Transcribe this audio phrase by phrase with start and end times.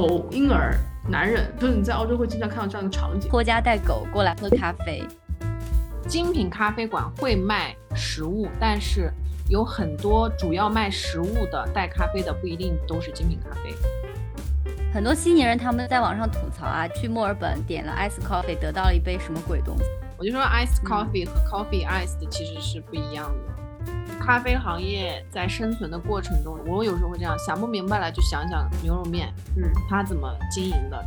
[0.00, 0.74] 狗、婴儿、
[1.06, 3.28] 男人，就是你在澳洲会经常看到这样的场景。
[3.28, 5.06] 拖家带狗过来喝咖啡。
[6.08, 9.12] 精品咖啡馆会卖食物，但是
[9.50, 13.74] 有很多主要卖食物的带咖啡的不一定都是精品咖啡。
[14.90, 19.84] 很多悉尼人他们在网上吐槽啊，去墨尔本点了 ice coffee，得到了一杯什么鬼东西。
[20.16, 23.59] 我就说 ice coffee 和 coffee ice 的其实是不一样的。
[24.20, 31.04] 咖啡行业在生存的过程中，我有时候会这样想不明白了，就想想牛肉面，嗯，它怎么经营的？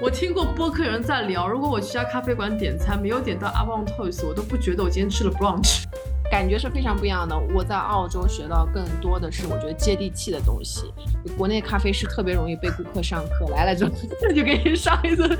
[0.00, 5.84] 我听过播客有人在聊，如果我去家咖啡馆点餐，没有点到 a v o n toast，我都不觉得我今天吃了 brunch。
[6.30, 7.38] 感觉是非常不一样的。
[7.54, 10.92] 我在澳洲学到更多的是，我觉得接地气的东西。
[11.36, 13.90] 国内咖啡师特别容易被顾客上课，来了之后
[14.34, 15.38] 就给你上一次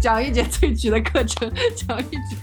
[0.00, 2.36] 讲一节萃取的课程，讲一节。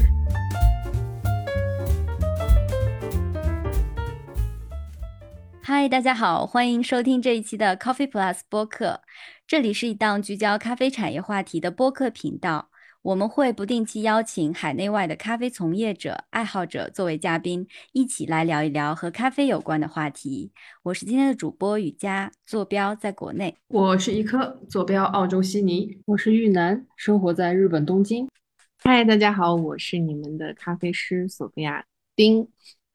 [5.73, 8.99] 嗨，大家好，欢迎收听这一期的 Coffee Plus 播客。
[9.47, 12.69] 这里是一档聚焦咖啡产业话题的播客频道。
[13.03, 20.51] 我们会不定期邀请海内外的咖啡从业者、爱好者作为嘉宾，一起来聊一聊和咖啡有关的话题。
[20.83, 28.27] 我是今天的主播雨佳，坐标在国内；我是一颗，坐标澳洲悉尼；我是玉楠，生活在日本东京。
[28.75, 32.49] 嗨，大家好，我是你们的咖啡师索菲亚丁，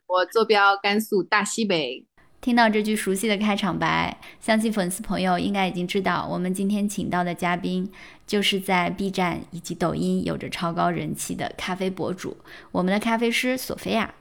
[0.07, 2.05] 我坐标甘肃大西北。
[2.47, 7.91] 听到这句熟悉的开场白，相信粉丝朋友应该已经知道，我们今天请到的嘉宾
[8.25, 12.37] 就是在 B 站以及抖音有着超高人气的咖啡博主，
[12.71, 14.15] 我们的咖啡师索菲亚。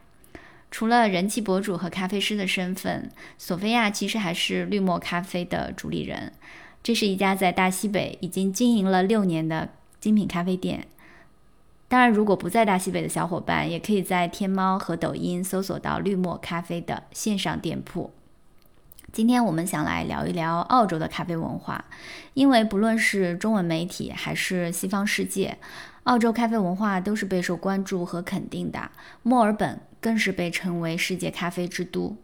[0.71, 6.33] 除了人气博主和咖啡师的身份，索菲亚其实还是绿墨咖啡的主理人。
[6.81, 10.87] 这是一家在大西北已经经营了六年的精品咖啡店。
[11.87, 18.11] 当然，如果不在大西北的小伙伴，也可以在天猫和抖音搜索到绿墨咖啡的线上店铺。
[19.15, 21.85] 今天我们想来聊一聊澳洲的咖啡文化，
[22.33, 25.57] 因为不论是中文媒体还是西方世界，
[26.03, 28.91] 澳洲咖啡文化都是备受关注和肯定的。
[29.23, 32.17] 墨尔本更是被称为世界咖啡之都。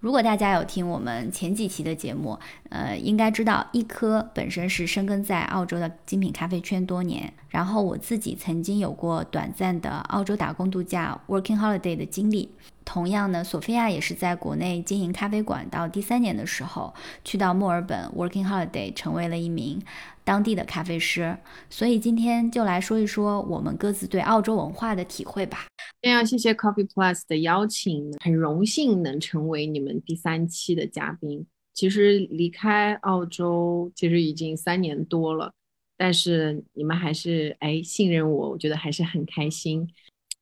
[0.00, 2.36] 如果大家有听我们前几期的节目，
[2.70, 7.32] 呃，应该知道一颗本身是深耕在澳洲的精品咖啡圈多年。
[7.50, 12.52] 然后我自己曾经有过短暂的澳洲打工度假 （working holiday） 的经历。
[12.84, 16.92] 同样呢，索菲亚也是在国内经营咖啡馆到第三年的时候，
[17.24, 19.80] 去到墨尔本 working holiday，成为了一名
[20.24, 21.36] 当地的咖啡师。
[21.70, 25.66] 所以今天就来说一说我们各自对澳洲文化的体会吧。
[26.02, 31.46] 先要谢谢 Coffee Plus 的邀请，很荣幸能成为你们第三期的嘉宾。
[31.74, 35.52] 其实离开澳洲其实已经三年多了，
[35.96, 39.88] 但是你们还是哎信任我，我觉得还是很开心。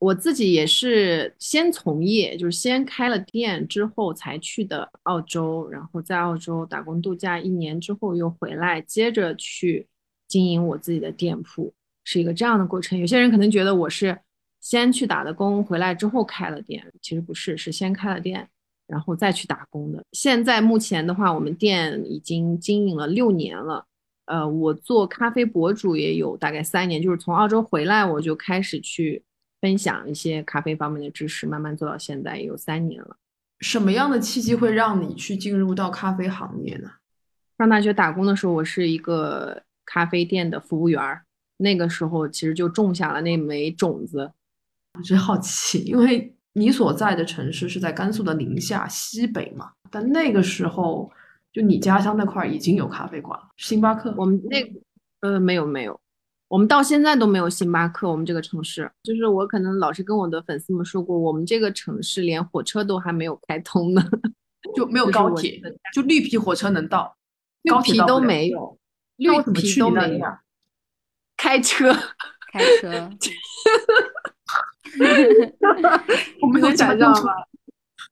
[0.00, 9.86] 我自己也是先从业，就是先开了店之后才去的澳洲，然后在澳洲打工度假一年之后又回来，接着去
[10.26, 11.70] 经营我自己的店铺，
[12.02, 12.98] 是一个这样的过程。
[12.98, 14.18] 有些人可能觉得我是
[14.58, 18.48] 先去打的工，回来之后开了店，其实不是，是先开了店，
[18.86, 20.02] 然后再去打工的。
[20.12, 23.84] 现在目前的话，我们店已经经营了六年了，
[24.24, 29.22] 呃，我做咖啡博主也有大概三年，就是从澳洲回来我就开始去。
[29.60, 33.16] 分享一些咖啡方面的知识，慢慢做到现在也有三年了。
[33.60, 36.90] 什么样的契机会让你去进入到咖啡行业呢？
[37.58, 41.22] 上大学打工的时候，我是一个咖啡店的服务员儿，
[41.58, 44.32] 那个时候其实就种下了那枚种子。
[44.94, 51.12] 我真好奇，因为你所在的城市是在甘肃的宁夏西北嘛，但那个时候
[51.52, 54.14] 就你家乡那块已经有咖啡馆了，星巴克。
[54.16, 54.56] 我们那
[55.20, 56.00] 呃没有没有。
[56.50, 58.10] 我们到现在都没有星巴克。
[58.10, 64.02] 我们这个城市，就是我可能老是跟我的粉丝们说过，我们这个城市连火车都还没有开通呢，
[64.74, 65.62] 就没有高铁，
[65.94, 67.16] 就绿皮火车能到，
[67.62, 68.76] 绿皮都没有，
[69.14, 70.26] 绿皮都没有，
[71.38, 71.94] 开车，
[72.52, 73.08] 开车，
[76.42, 77.32] 我没有想象吗？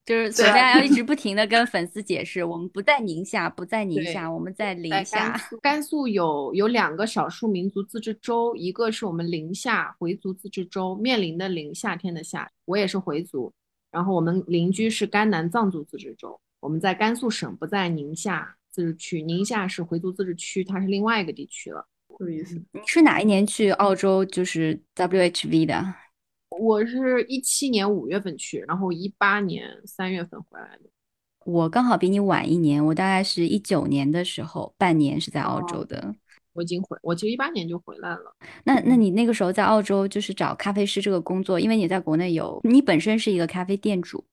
[0.09, 5.39] 就是所以大家要一直 不停的跟粉丝解释，我们不在宁夏，不在宁夏，我们在宁夏。
[5.61, 13.53] 甘肃有有两个少数民族自治州，一个是我们宁夏回族自治州，面临的临夏天的夏，我也是回族。
[13.91, 19.21] 然后我们邻居是甘南藏族自治州，我们在甘肃省，不在宁夏自治区。
[19.21, 21.87] 宁夏是回族自治区，它是另外一个地区了。
[22.19, 22.55] 有意思。
[22.73, 24.25] 你是哪一年去澳洲？
[24.25, 25.95] 就是 WHV 的？
[26.59, 30.91] 我是一七年五月份去，然后一八年三月份回来的。
[31.45, 36.15] 我刚好比你晚一年，我大概是一九年的时候，半年是在澳洲的。
[36.53, 38.37] 我已经回，我其实一八年就回来了。
[38.65, 44.25] 那那你那个时候在澳洲就是找咖啡师这个工作，因为你在国内有，你本身是一个咖啡店主。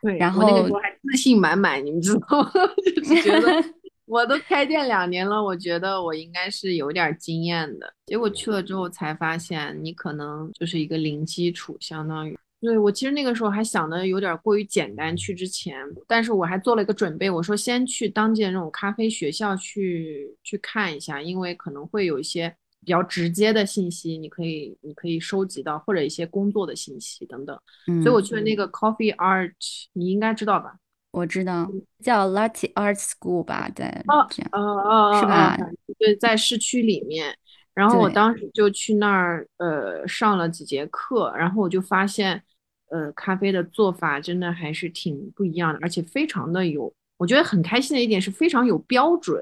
[0.00, 2.50] 对，然后那个时候还自信满满，你们知道吗？
[2.96, 3.62] 就是觉得
[4.08, 7.92] 我都开店两年了，我觉得我应该是有点经验的。
[8.06, 12.36] 结果去了之后才发现，你可能就是一个零基础，相当于。
[12.60, 15.76] 对我其实那个时候还想的有点过于简单，去之前，
[16.08, 27.56] 但是我还做了一个准备，我说先去当地的那种咖啡学校去去看一下，因为可能会有一些比较直接的信息，你可以你可以收集到，或者一些工作的信息等等。
[28.02, 29.52] 所以我去了那个 Coffee Art，
[29.92, 30.78] 你应该知道吧？
[31.18, 31.68] 我知道，
[32.02, 35.56] 叫 Latte Art School 吧，在哦这样哦哦，是吧？
[35.98, 37.36] 对，在市区里面。
[37.74, 42.42] 然后我当时就去那儿，呃，上了几节课，然后我就发现，
[42.90, 49.40] 呃，咖啡的做法真的还是挺不一样的，而且非常的有，我觉得很开心的一点是非常有标准，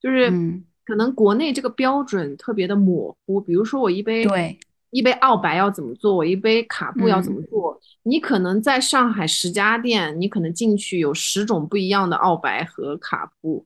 [0.00, 0.28] 就是
[0.84, 4.58] 可能国内这个标准特别的模糊，比如说我一杯对
[4.90, 13.64] 一杯澳白要怎么做，我一杯卡布要怎么做，你可能在上海十家店，你可能进去有十种不一样的澳白和卡布。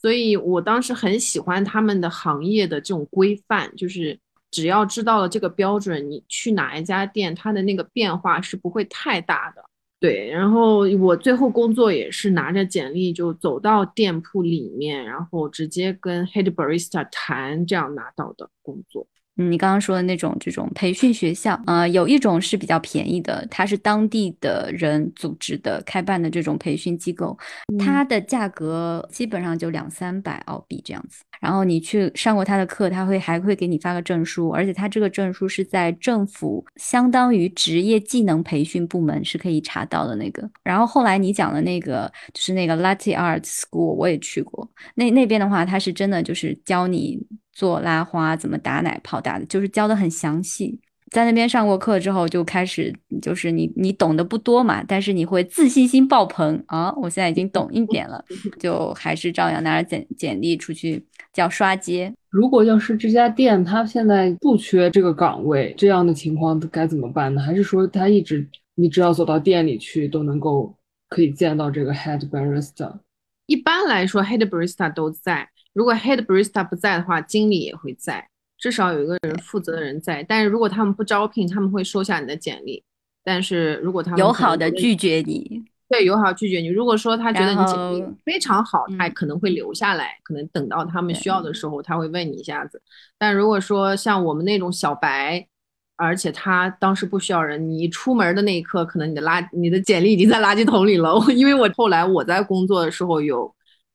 [0.00, 4.18] 所以我当时很喜欢他们的行业的这种规范，就是
[4.50, 9.62] 只要知道了这个标准，你去哪一家店，它的那个变化是不会太大的。
[10.00, 19.06] 对，然后我最后工作也是拿着简历就走到店铺里面，然后直接跟 head barista 谈，这样拿到的工作。
[19.34, 27.36] 你刚刚说的那种这种培训学校，呃，有一种是比较便宜的，它是当地的人组织的、开办的这种培训机构，
[27.78, 31.22] 它的价格基本上就两三百澳币这样子。
[31.40, 40.48] 然后你去上过他的课，他会还会给你发个证书，而且他这个证书是在政府相当于职业技能培训部门是可以查到的那个。
[40.62, 47.18] 然后后来你讲的那个就是那个 Latte Art School，我也去过，那那边的话，他是真的就是教你
[47.52, 50.80] 做拉花，怎么打奶泡打的，就是教的很详细。
[51.10, 52.90] 在那边上过课之后，就开始
[53.20, 56.90] 就是你你懂得不多嘛，但是你会自信心爆棚啊！
[56.94, 58.24] 我现在已经懂一点了，
[58.58, 62.10] 就还是照样拿着简简历出去叫刷街。
[62.30, 67.42] 如果要是这家店它现在不缺这个岗位，这样的情况该怎么办呢？
[67.42, 70.74] 还是说他一直你只要走到店里去都能够
[71.10, 72.90] 可以见到这个 head barista？
[73.44, 75.46] 一般来说，head barista 都在。
[75.72, 78.28] 如果 head barista 不在的话，经理也会在。
[78.58, 82.84] 至少有一个人负责的人在，但是如果他们不招聘，他们会收下你的简历。
[83.24, 86.68] 但是如果他们友好的拒绝你，对，友好拒绝你。
[86.68, 92.80] 如果说他觉得你简历非常好，他可能会留下来，可能等到他们需要的时候，他会问你一下子。
[93.18, 95.46] 但如果说像我们那种小白，
[95.96, 101.14] 而且他当时不需要人，你一出门的那一刻，可能你的垃你的简历已经在垃圾桶里了。
[101.34, 103.52] 因为我后来我在工作的时候有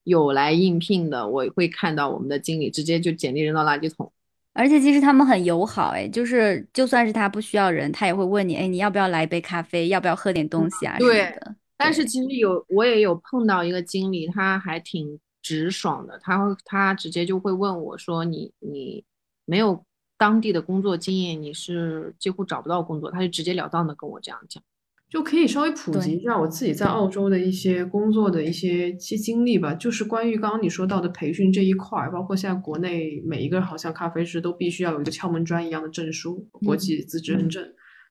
[0.08, 4.10] 有来应聘的，我会看到我们的经理直接就简历扔到垃圾桶。
[4.54, 9.90] 而且其实他们很友好，哎，就是就算是他不需要人，他也会问你，哎，你要不要来一杯咖啡？
[9.90, 10.98] 要不要喝点东西啊？
[10.98, 11.56] 对的。
[11.76, 19.04] 但是其实有我也有碰到一个经理，他还挺直爽的，他会他直接就会问我说，你你
[19.46, 19.84] 没有
[20.18, 24.64] 当地的工作经验，你是几乎找不到工作，他就直截了当的跟我这样讲。
[25.10, 29.74] 就可以稍微普及一下我自己在澳洲的一些工作的一些些经历吧。
[29.74, 37.64] 就是关于刚刚你说到的培训这一块，包括现在国内每一个好像咖啡师都必须要有一个敲门砖一样的证书，国际资质认证。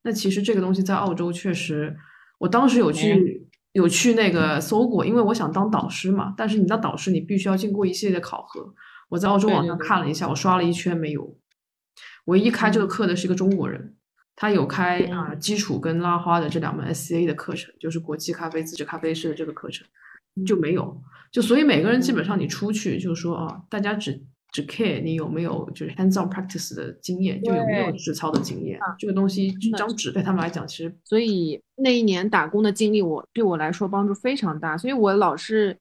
[0.04, 1.94] 那其实这个东西在澳洲确实，
[2.38, 6.32] 我当时有去有去那个搜过，因为我想当导师嘛。
[6.34, 8.72] 但是你当导师，你必须要经过一系列的考核。
[9.10, 11.36] 我在澳洲网上看了一下，我刷了一圈没有，
[12.24, 13.94] 唯一开这个课的是一个中国人。
[14.36, 19.86] 他有开啊基础跟拉花的这两门 SCA 的课程，就是国际咖啡自制咖啡师的这个课程
[20.46, 21.02] 就没有，
[21.32, 35.74] 就所以每个人基本上你出去就是说啊，大家只只 care 你有没有就是 hands-on practice 的经验，就有没有实操的经验，这个东西一张纸对他们来讲其实，所以那一年打工的经历我对我来说帮助非常大，所以我老是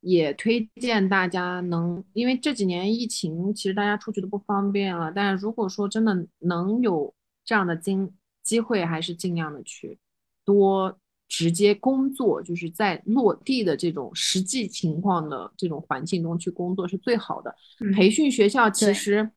[0.00, 7.14] 也推荐大家能，因为这几年疫情其实大家出去都不方便了，但是如果说真的能有。
[7.48, 8.12] 这样的经
[8.42, 9.98] 机会还是尽量的去
[10.44, 17.54] 多直接工作，就是在落地的这种实际情况的这种环境中去工作是最好的。
[17.94, 19.30] 培训学校其实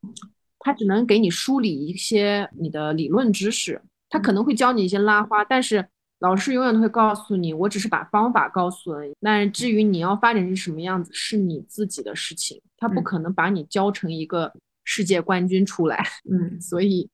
[0.60, 5.88] 他只能给你梳理一些你的理论知识，他可能会教你一些拉花，但是
[6.20, 9.14] 老师永远都会告诉你，我只是把方法告诉了你。
[9.22, 14.52] 那至于你要发展成什么样子，是你自己的事情，他不可能把你教成一个
[14.84, 16.06] 世界冠军出来。
[16.30, 17.10] 嗯，所以。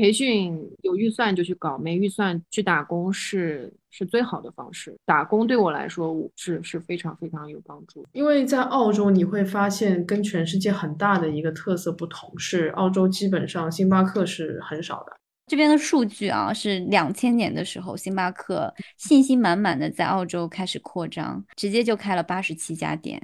[0.00, 4.96] 培训有预算就去搞，没预算去打工是是最好的方式。
[5.04, 8.06] 打工对我来说是是非常非常有帮助。
[8.12, 15.12] 因为在澳洲你会发现跟全世界很大的一个特色不同是，澳洲基本上星巴克是很少的。
[15.46, 23.20] 这边的数据啊，是两千年的时候，星巴克信心满满的在澳洲开始扩张，直接就开了八十七家店。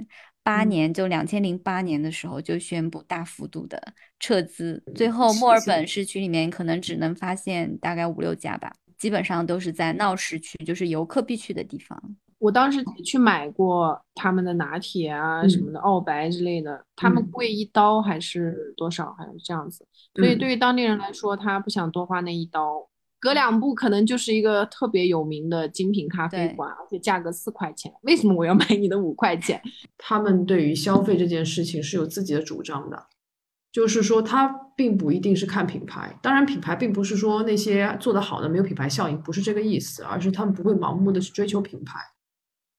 [0.47, 0.69] 八嗯。
[0.69, 3.81] 年，就两千零八年的时候就宣布大幅度的
[4.17, 12.01] 撤资，最后墨尔本市区里面可能只能发现大概五六家吧，基本上都是在闹市区，就是游客必去的地方。
[12.39, 17.31] 我当时去买过他们的拿铁啊，什么的澳白之类的，他们嗯。
[17.31, 19.85] 贵一刀还是多少，还是这样子。
[20.15, 20.37] 所以嗯。
[20.37, 22.87] 对于当地人来说，他不想多花那一刀，
[23.27, 29.61] 隔两步可能就是一个特别有名的精品咖啡馆，而且价格四块钱，为什么我要买你的五块钱？
[29.99, 33.07] 他们对于消费这件事情是有自己的主张的，
[33.69, 41.99] 就是说他并不一定是看品牌，当然品牌并不是说那些做得好的没有品牌效应，不是这个意思，而是他们不会盲目的去追求品牌，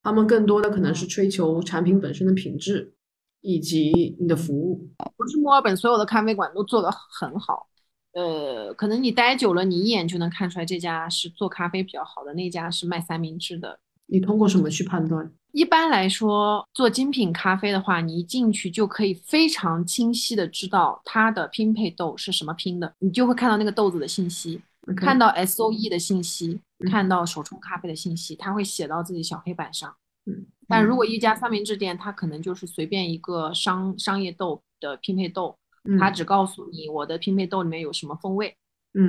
[0.01, 2.95] 他们更多的可能是追求产品本身的品质
[3.41, 4.89] 以及你的服务。
[5.15, 7.68] 不是墨尔本所有的咖啡馆都做得很好，
[8.13, 13.79] 呃，可能你待久了，你一眼就能看出来这家是做咖啡比较好的，那家是卖三明治的。
[14.07, 15.31] 你通过什么去判断？
[15.51, 24.61] 一般来说，做精品咖啡的话，你一进去就可以非常清晰的知道它的拼配豆是什么拼的，你就会看到那个豆子的信息
[24.95, 29.93] 看到 S O E 的信息，嗯看到手冲咖啡的信息，它会写到自己小黑板上。
[30.25, 35.55] 嗯，但如果一家三明治店，它可能就是随便一个商商业豆的拼配豆，
[35.99, 38.55] 它嗯只告诉你我的拼配豆里面有什么风味，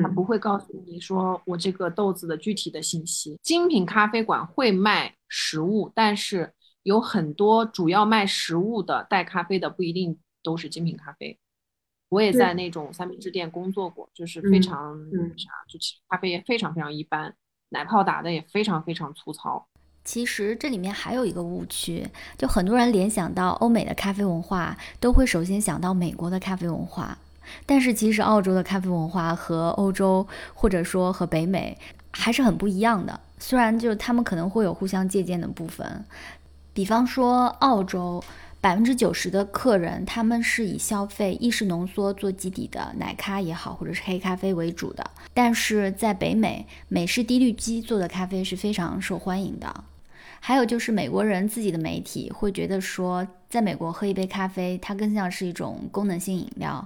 [0.02, 3.38] 它嗯不会告诉你说我这个豆子的具体的信息。
[3.42, 11.38] 精品咖啡馆会卖食物，但是有很多主要卖食物的带咖啡的不一定都是精品咖啡。
[12.08, 17.36] 我也在那种三明治店工作过，就是非嗯常嗯啥，就其实咖啡也非常非常一般，
[17.68, 19.68] 奶泡打的也非常非常粗糙。
[20.04, 27.18] 其实这里面还有一个误区，就很多人联想到欧美的咖啡文化，都会首先想到美国的咖啡文化。
[27.66, 31.76] 但是其实澳洲的咖啡文化和欧洲或者说和北美
[32.10, 33.20] 还是很不一样的。
[33.38, 36.04] 虽然就他们可能会有互相借鉴的部分，
[36.72, 38.22] 比方说澳洲。
[38.62, 45.10] 百分之九十的客人，他们是以消费意式浓缩做基底的奶咖也好，或者是黑咖啡为主的。
[45.32, 49.84] 但是在北美，美式滴滤机做的咖啡是非常受欢迎的。
[50.40, 56.84] 还有就是美国人自己的媒体会觉得说，在美国喝一杯咖啡，它更像是一种功能性饮料；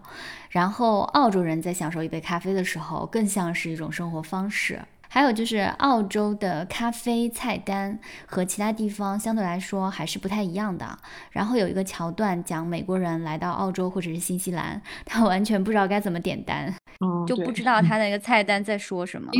[0.50, 4.80] 然后澳洲人在享受一杯咖啡的时候，更像是一种生活方式。
[5.08, 7.96] 还有就是澳洲的咖啡菜单
[8.26, 10.98] 和其他地方相对来说还是不太一样的。
[11.30, 19.30] 然后有一个桥段讲美国人来到澳洲或者是新西兰，他完全不知道该怎么点单，嗯，就不知道他那个菜单在说什么。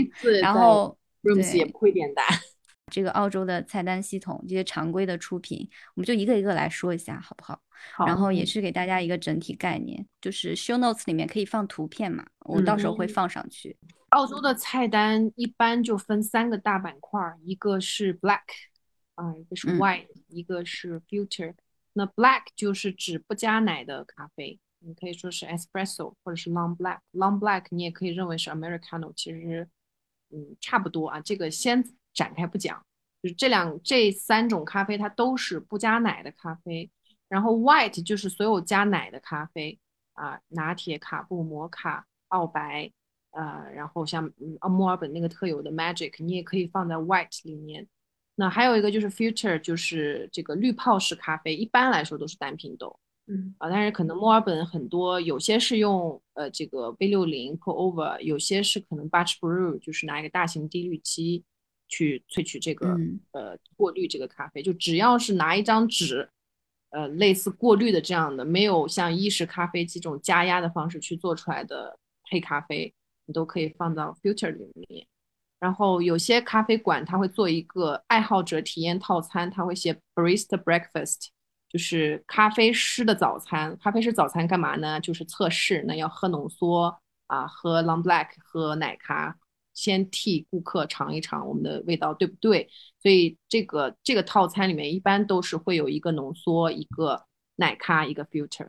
[0.40, 2.25] 然后 Rooms 对也不会点单。
[2.93, 7.61] 这个澳洲的菜单系统，这些常规的出品，我们就一个一个来说一下，好不好？
[7.95, 13.76] 好然后也是给大家一个整体概念，就是 show notes 里面可以放图片嘛，我到时候会嗯放上去。
[14.11, 18.43] 澳洲的菜单一般就分三个大板块儿，一个是 black，
[19.17, 21.55] 啊、一个是嗯 white，、一个是 filter。
[21.95, 26.99] 那 black 就是指不加奶的咖啡，你可以说是 espresso 或者是 long black。
[27.12, 29.69] long black 你也可以认为是 americano，其实
[30.31, 31.21] 嗯差不多啊。
[31.21, 32.83] 这个先展开不讲，
[33.23, 36.90] 就是这两这三种咖啡它都是不加奶的咖啡。
[37.28, 39.78] 然后 white 就是所有加奶的咖啡
[40.12, 42.90] 啊，拿铁、卡布、摩卡、澳白。
[43.37, 47.88] 呃，然后像嗯啊墨尔本那个特有的 Magic，你也可以放在 White 里面。
[48.37, 61.42] 那还有一个就是 Future，就是这个滤泡式咖啡，一般来说都是单品豆嗯啊，但是可能墨尔本很多有些是用呃这个 V 六零 Pour Over，有些是可能 Batch Brew，就是拿一个大型滴滤机
[61.88, 66.29] 去萃取这个、嗯呃过滤这个咖啡，就只要是拿一张纸。
[66.91, 71.99] 呃，类似过滤的这样的，没有像意式咖啡机这种加压的方式去做出来的
[72.31, 72.95] 黑咖啡，
[73.26, 75.05] 你都可以放到 filter 里面。
[75.59, 81.31] 然后有些咖啡馆它会做一个爱好者体验套餐，它会写 barista breakfast，
[81.69, 83.76] 就是咖啡师的早餐。
[83.79, 85.00] 咖啡师早餐干嘛呢？
[85.00, 89.37] 就是测试，那要喝浓缩啊，喝 long black，喝奶咖，
[89.75, 92.71] 先替顾客尝一尝我们的味道对不对。
[93.02, 97.26] 所以这个这个套餐里面一般都是会有一个浓缩，一个
[97.57, 98.69] 奶咖，一个 filter，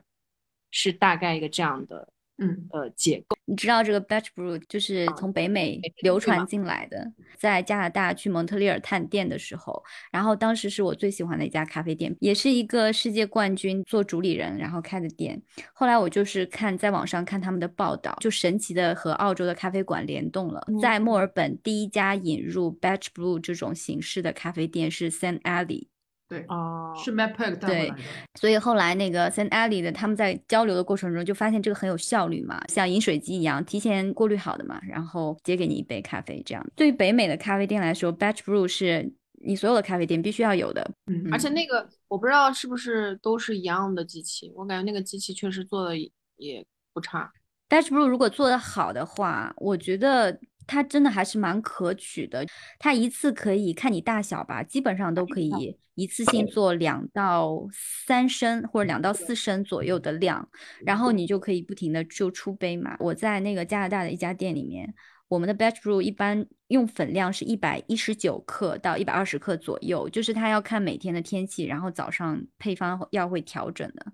[0.70, 3.36] 是大概一个这样的嗯呃解构。
[3.44, 15.40] 你知道这个 batch brew 就是从北美流传进来的，在加拿大去蒙特利尔探店的时候，然后当时是我最喜欢的一家咖啡店，也是一个世界冠军做主理人然后开的店。
[15.72, 20.66] 后来我就是看在网上看他们的报道，就神奇的和澳洲的咖啡馆联动了。
[20.82, 25.86] 在墨尔本第一家引入 batch brew 这种形式的咖啡店是 Saint Alley。
[26.28, 27.28] 对，哦，是带
[27.68, 27.92] 对。
[28.34, 36.66] 所以后来那个 Saint Alley 的他们在交流的过程中就发现这个很有效率嘛，像饮水机一样提前过滤好的嘛，然后直接给你一杯咖啡这样。
[36.74, 39.08] 对于北美的咖啡店来说，batch brew 是
[39.44, 40.90] 你所有的咖啡店必须要有的。
[41.06, 45.96] 嗯而且那个我不知道是不是都是一样的机器，我感觉那个机器确实做的
[46.36, 47.32] 也不差。
[47.68, 50.36] batch Brew 如果做得好的话，我觉得
[50.66, 52.44] 它真的还是蛮可取的。
[52.78, 55.50] 它一次可以看你大小吧，基本上都可以
[55.94, 60.46] 一次性做两到三升或者两到四升左右的量，
[60.84, 62.96] 然后你就可以不停的就出杯嘛。
[62.98, 64.92] 我在那个加拿大的一家店里面，
[65.28, 74.06] 我们的 batch brew 一般用粉量是一百一十九克到一百二十克左右，就是它要看每天的天气，然后早上配方要会调整的，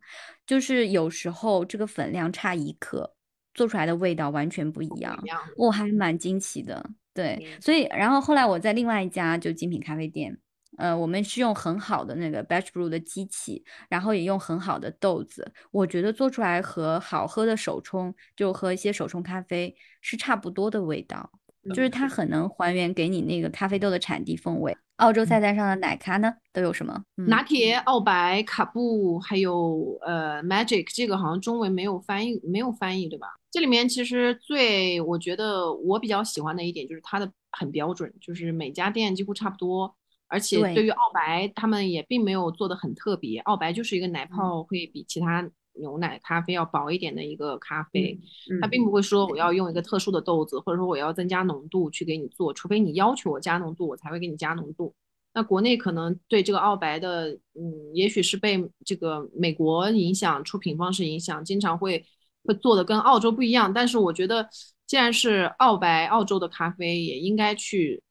[0.47, 3.17] 就是有时候这个粉量差一克。
[3.55, 6.91] 做出来的味道完全不一样，一样我、还蛮惊奇的。
[7.15, 10.39] 对，嗯所以然后后来我在另外一家就精品咖啡店，
[10.79, 21.31] 呃，我们是用很好的那个 batch brew 的机器，然后也用很好的豆子，我觉得做出来和好喝的手冲，就和一些手冲咖啡是差不多的味道，
[21.75, 24.75] 就是它很能还原给你那个咖啡豆的产地风味。
[25.03, 26.33] 澳洲菜单上的奶咖呢？
[26.53, 27.03] 都有什么？
[27.17, 33.27] 嗯拿铁、澳白、卡布，还有呃 Magic，这个好像中文没有翻译，没有翻译对吧？
[33.51, 39.93] 这里面其实最我觉得我比较喜欢的一点就是它的很标准，就是每家店几乎差不多，
[40.29, 40.85] 而且对对。
[40.85, 45.43] 于澳白他们也并没有做的很特别，澳白就是一个奶泡会比其他
[45.75, 48.19] 牛奶咖啡要薄一点的一个咖啡，
[48.51, 54.95] 嗯它并不会说我要用一个特殊的豆子，或者说我要增加浓度去给你做，除非你要求我加浓度，我才会给你加浓度。
[55.35, 62.05] 那国内可能对这个澳白的，嗯，也许是被这个美国影响，出品方式影响，经常会
[62.45, 63.73] 会做的跟澳洲不一样。
[63.73, 64.47] 但是我觉得，
[64.87, 68.03] 既然是澳白澳洲的咖啡，也应该去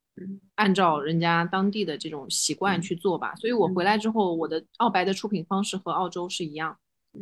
[0.55, 3.35] 按照人家当地的这种习惯去做吧。
[3.35, 6.75] 所以我回来之后，我的澳白的出品方式和澳洲是一样，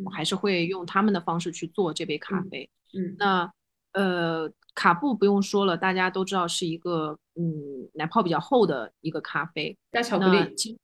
[0.04, 2.68] 我还是会用他们的方式去做这杯咖啡。
[2.94, 3.52] 嗯那
[3.92, 9.76] 呃，卡布不用说了，大家都知道是一个嗯奶泡比较厚的一个咖啡。
[9.90, 10.78] 加巧克力，其实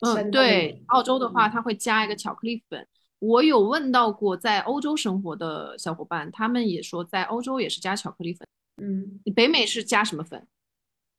[0.00, 2.86] 嗯，对，澳洲的嗯话，它会加一个巧克力粉。
[3.18, 8.46] 我有问到过在欧洲生活的小伙伴，他们也说在欧洲也是加巧克力粉。
[8.82, 10.46] 嗯，北美是加什么粉？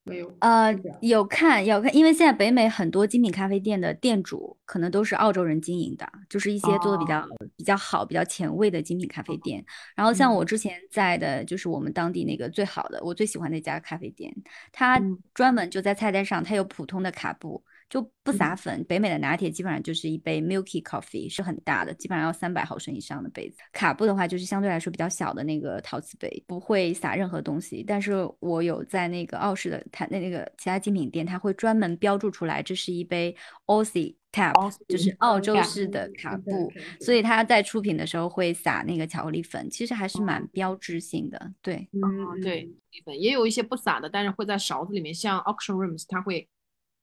[0.04, 7.24] 没有，呃有看有看，因为现在北美很多精品咖啡店的店主可能都是澳洲人经营的，就是一些做的比较、
[7.56, 9.64] 比较好、比较前卫的精品咖啡店。
[9.96, 14.34] 然后像我之前在的，就是我们当地那个最好的，我最喜欢那家咖啡店，
[14.72, 17.64] 它嗯专门就在菜单上，它有普通的卡布。
[17.90, 23.58] 就不撒嗯粉，北美的拿铁基本上就是一杯 milky coffee，是很大的，基本上要三百毫升以上的杯子。
[23.74, 27.84] 卡布的话就是相对来说比较小的那个陶瓷杯，不会撒任何东西。
[27.84, 36.72] 但是我有在那个澳式的它那那个其他精品店，它会专门标注出来，这是一杯 Aussie tap，Aussie 就是澳洲式的卡布。
[37.00, 41.54] 所以它在出品的时候会撒那个巧克力粉，其实还是蛮哦标志性的。
[41.64, 42.70] 对，嗯，对，
[43.18, 46.48] 也有一些不撒的，但是会在勺子里面，像 Auction Rooms，它会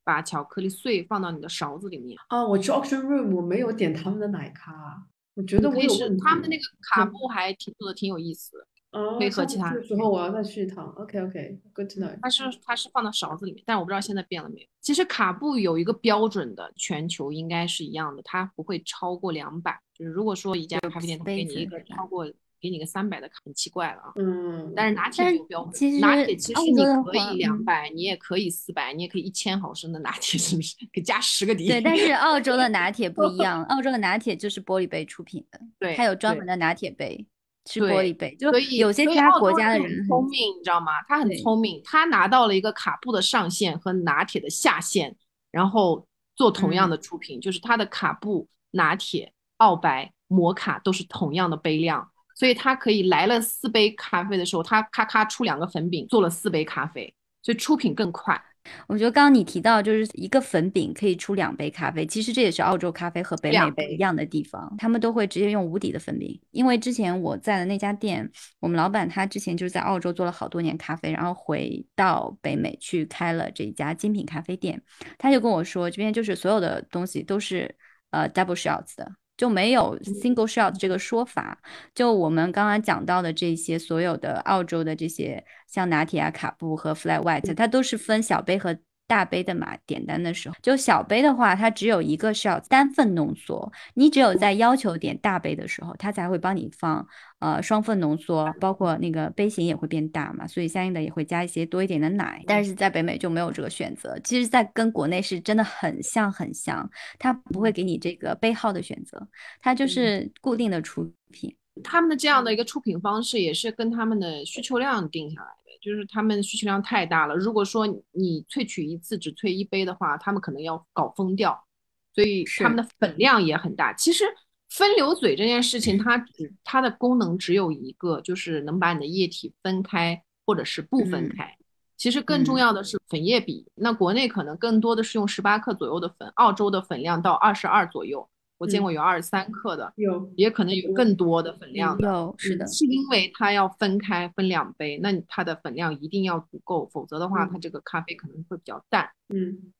[0.06, 2.16] 把巧克力碎放到你的勺子里面。
[2.28, 8.64] 啊，我去 auction room，我没有点他们的奶咖，我觉得我可以是有问题他们的那个卡嗯布还挺做的挺有意思
[9.18, 10.86] 可以和其他时候我要再去一趟。
[10.96, 12.18] OK OK，good to know。
[12.22, 14.66] 它是它是放到勺子里面，但我不知道现在变了没有。
[14.80, 19.78] 其实卡布有一个标准的，全球应该是一样的，它不会超过两百。
[19.92, 22.26] 就是如果说一家咖啡店它给你一个超过
[22.60, 24.12] 给你个三百的卡，很奇怪了啊。
[24.16, 30.74] 嗯，但是拿铁但没有标准，其实拿铁其实你可以两嗯百，你也可以四百，你也可以一千毫升的拿铁，是不是？
[30.92, 31.68] 给加十个底。
[31.68, 37.26] 对，但是澳洲的拿铁不一样， 澳洲的拿铁就是玻璃杯出品的，对它有专门的拿铁杯
[37.66, 40.92] 是玻璃杯，就所以有些其他国家的人聪明，你知道吗？
[41.08, 45.14] 他很聪明，他拿到了一个卡布的上限和拿铁的下限，
[45.50, 58.40] 然后做同样嗯的出品，就是他的卡布、拿铁、澳白、摩卡都是同样的杯量，所以他可以来了四杯咖啡的时候，他咔咔出两个粉饼，做了四杯咖啡，所以出品更快。
[58.88, 66.40] 我觉得刚刚你提到，就是一个粉饼可以出两杯咖啡，其实这也是澳洲咖啡和北美不一样的地方，他们都会直接用无底的粉饼。
[66.50, 74.82] 因为之前我在的那家店，我们老板他之前就是在澳洲做了好多年咖啡，然后回到北美去开了这家精品咖啡店，
[75.16, 77.72] 他就跟我说，这边就是所有的东西都是
[78.10, 79.12] 呃 double shots 的。
[79.36, 81.58] 就没有 single shot 这个说法。
[81.94, 89.76] 就我们刚刚讲到的这些所有的澳洲的这些，像拿铁啊、卡布和 flat white，它都是分小杯和大杯的嘛。
[89.86, 97.06] 点单的时候，就小杯的话，它只有一个 shot 单份浓缩，你只有在要求点大杯的时候，它才会帮你放
[97.38, 102.42] 呃双份浓缩，包括那个杯型也会变大嘛，所以相应的也会加一些多一点的奶。
[102.46, 106.88] 但是在北美就没有这个选择，其实，在跟国内是真的很像很像，
[107.18, 109.28] 它不会给你这个杯号的选择，
[109.60, 111.54] 它就是固定的出品。
[111.84, 117.36] 他们的这样的一个出品方式也是跟他们的需求量定下来的，就是他们需求量太大了。
[117.36, 121.64] 如果说你萃取一次只萃一杯的话，他们可能要搞疯掉，
[122.12, 123.92] 所以他们的粉量也很大。
[123.92, 124.24] 其实
[124.68, 131.56] 分流嘴这件事情，它只它的功能只有一个，就是能把你的液体分开或者是不分开。
[131.96, 133.64] 其实更重要的是粉液比。
[133.76, 138.28] 那国内可能更多的是用十八克左右的粉，澳洲的粉量到二十二左右。
[138.58, 142.08] 我见过有二十三克的，有也可能有更多的粉量的。
[142.08, 149.10] 有是的，是因为它要分开分两杯，那它的粉量一定要足够，否则的话，它这个咖啡可能会比较淡。
[149.28, 149.72] 嗯，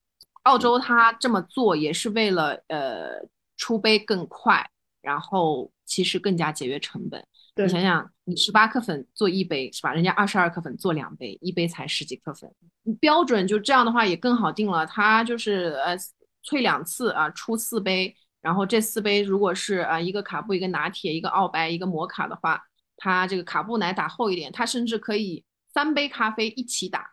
[0.43, 4.69] 澳洲它这么做也是为了呃出杯更快，
[5.01, 7.27] 然后其实更加节约成本。
[7.57, 9.95] 你想想，你十八克粉做一杯是吧？
[9.95, 12.53] 人家二十二克粉做两杯，一杯才十几克粉，
[13.01, 14.85] 标准就这样的话也更好定了。
[14.87, 15.97] 它就是呃
[16.45, 18.15] 萃两次啊，出四杯。
[18.47, 22.63] 然后这四杯如果是啊一个卡布一个拿铁一个澳白一个摩卡的话，
[22.97, 27.11] 它这个卡布奶打厚一点，它甚至可以三杯咖啡一起打。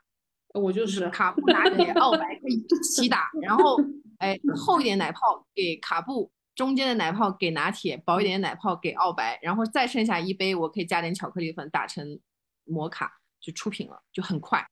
[0.53, 3.81] 我就是卡布拿铁澳白可以一起打，然后
[4.19, 12.19] 哎厚一点奶泡给卡布，中间的奶泡给拿铁，薄一点的奶泡给澳白，然后再剩下一杯我可以加点巧克力粉打成
[12.63, 14.63] 摩卡就出品了，就很快。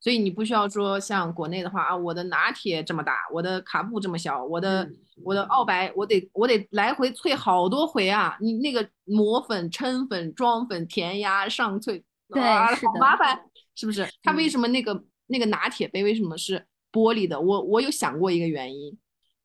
[0.00, 4.88] 所以你不需要说像国内的话啊，我的拿铁这么大，我的卡布这么小，我的
[5.24, 8.38] 我的澳白我得我得来回萃好多回啊！
[8.40, 13.40] 你那个磨粉、称粉、装粉、填压、上萃，对，好麻烦，
[13.74, 14.08] 是不是？
[14.22, 17.40] 它为什么那个那个拿铁杯为什么是玻璃的？
[17.40, 18.96] 我我有想过一个原因，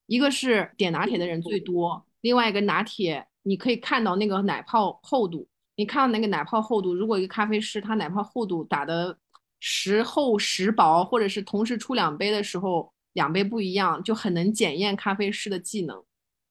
[0.06, 9.18] 一个是点拿铁的人最多，另外一个拿铁你可以看到那个奶泡厚度，你看到那个奶泡厚度，如果一个咖啡师他奶泡厚度打的。
[9.66, 16.04] 时厚时薄，或者是同时出两杯的时候，两杯不一样，就很能检验咖啡师的技能。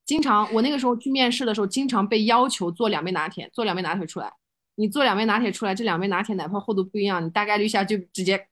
[0.06, 4.32] 经常我那个时候去面试的时候，经常被要求做两杯拿铁，做两杯拿铁出来。
[4.76, 8.46] 你做两杯拿铁出来，这两杯拿铁奶泡厚度不一样，你大概率下就直接，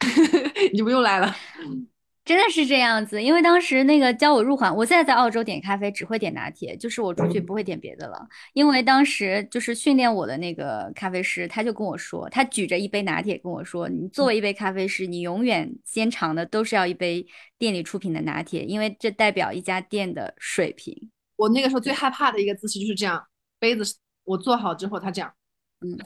[0.70, 1.34] 你就不用来了。
[2.24, 8.26] 真的是这样子，因为当时那个教我入行，我现在在澳洲点咖啡只会点拿铁，就是我出去不会点别的了。
[8.52, 17.26] 因为当时就是训练我的那个咖啡师，他就跟我说，他举着一杯拿铁跟我说：“你作为一杯咖啡师，你永远先尝的都是要一杯
[17.58, 23.20] 店里出品的拿铁，因为这代表一家店的水平。”我那个时候最害怕的一个姿势就是这样，
[23.58, 25.32] 杯子我做好之后，他这样。
[25.82, 25.98] 嗯，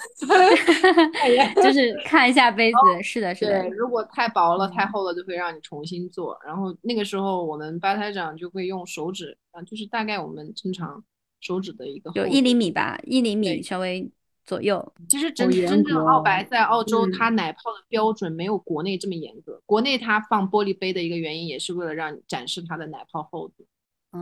[1.62, 3.60] 就是看一下杯子，是的，是的。
[3.62, 6.38] 对，如果太薄了、太厚了，就会让你重新做。
[6.44, 11.04] 然后那个时候，我们吧台长就会用手指啊，就是大概我们正常
[11.40, 14.10] 手指的一个，有一厘米吧，一厘米稍微
[14.44, 14.92] 左右。
[15.08, 19.60] 其实真真正澳白在澳洲，它奶泡的标准没有国内这么严格。
[19.66, 23.66] 国内它放玻璃杯的一个原因，也是为了让展示它的奶泡厚度。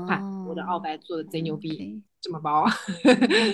[0.07, 2.02] 看我的澳白做的贼牛逼。
[2.20, 2.64] 这么薄，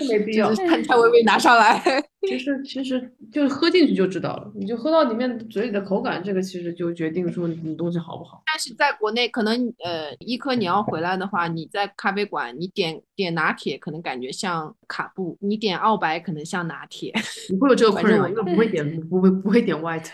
[0.08, 1.82] 没必 要，颤颤巍巍拿上来。
[2.28, 8.44] 其实其实就是喝进去就知道了，你就喝到里面嘴里的口感，这个其实就决定说你东西好不好。
[8.46, 17.12] 但是在国内，可能呃，一颗你要回来的话，你在咖啡馆你点点拿铁，可能感觉像卡布；你点澳白，可能像拿铁。
[17.50, 20.04] 你会有这个困扰，因为不会点 不会不会点 white。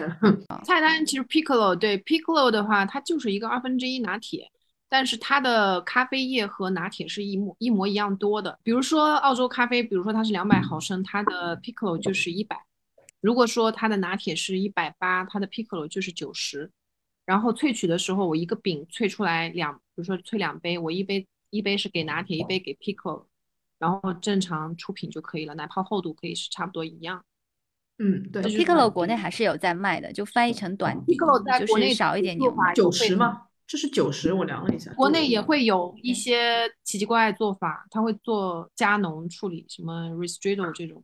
[0.65, 4.51] 菜单其实 piccolo 对 piccolo 的话，它就是一个二分之一拿铁。
[4.89, 8.59] 但是它的咖啡液和拿铁是一模一模一样多的。
[8.63, 12.57] 比如说澳洲咖啡，比如说它是两百毫升，它的 piccolo 就是一百。
[13.21, 16.71] 如果说它的拿铁是一百八，它的 piccolo 就是九十。
[17.25, 23.25] 然后萃取的时候，我一个饼萃出来两，比如说萃两杯，我一杯一杯是给拿铁，一杯给 piccolo，
[23.81, 25.53] 然后正常出品就可以了。
[25.57, 27.25] 奶泡厚度可以是差不多一样。
[27.99, 33.49] 嗯，对，piccolo 国内还是有在卖的，就翻译成短，piccolo 在国内少一点牛奶，九十吗？
[33.67, 34.93] 这是九十，我量了一下。
[34.95, 41.03] 国内也会有一些奇奇怪怪做法，他会做加浓处理，什么 restricto 这种。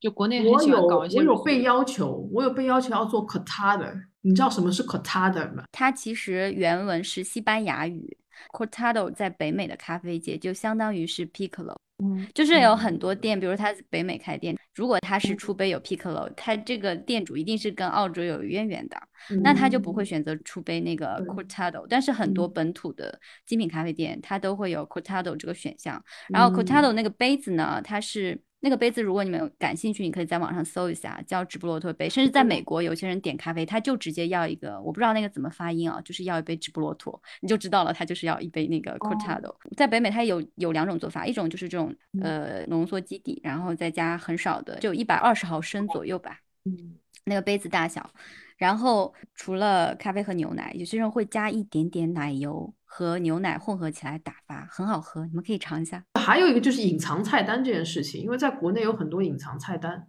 [0.00, 1.18] 就国内很喜欢搞一些。
[1.18, 5.64] 我有被要求，我有被要求要做 cortada 你知道什么是 cortada 吗？
[5.72, 8.16] 它其实原文是西班牙语
[8.52, 11.74] ，cortado 在北美的咖啡界就相当于是 piccolo。
[12.02, 19.00] 嗯，就是有很多店，比如他北美开店，如果他是出杯有 piccolo，他这个店主一定是跟澳洲有渊源的，
[19.42, 21.86] 那他就不会选择出杯那个 cortado。
[21.88, 26.02] 但是很多本土的精品咖啡店，它都会有 cortado 这个选项。
[26.28, 28.40] 然后 cortado 那个杯子呢，它是。
[28.64, 32.08] 那个杯子，如果你们有感兴趣，你可以在网上搜一下，叫直布罗陀杯。
[32.08, 39.54] 甚至在美国，有些人点咖啡，他就直接要一个，我不知道那个怎么发音啊，就是要一杯直布罗陀，你就知道了，他就是要一杯那个 cortado。
[39.76, 46.94] 在北美，它有有两种做法，一种就是这种呃浓缩基底，然后再加很少的，就一百二十毫升左右吧，嗯，
[47.26, 48.10] 那个杯子大小。
[48.56, 56.04] 然后除了咖啡和牛奶，有些人会加一点点奶油和牛奶混合起来打发，很好喝，你们可以尝一下。
[56.14, 60.08] 还有一个就是隐藏菜单这件事情，因为在国内有很多隐藏菜单，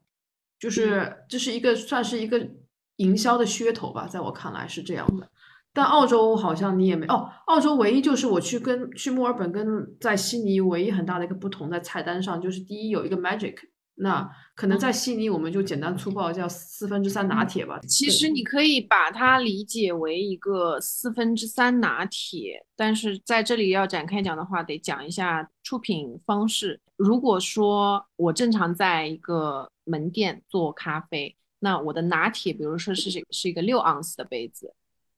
[0.60, 2.50] 就是这是一个算是一个
[2.98, 5.30] 营销的噱头吧，在我看来是这样的。
[5.74, 9.68] 但澳洲好像你也没哦，澳洲唯一就是我去跟去墨尔本跟
[10.00, 13.56] 在悉尼唯一很大的一个不同在菜单上，就是第一有一个 magic，
[13.98, 17.80] 那可能在悉尼我们就简单粗暴叫四分之三拿铁吧。
[17.88, 26.80] 其实你可以把它理解为一个四分之三拿铁，但是在这里要展开讲的话，得讲一下出品方式。
[26.98, 34.74] 如果说我正常在一个门店做咖啡，那我的拿铁，比如说是是一个六盎司的杯子。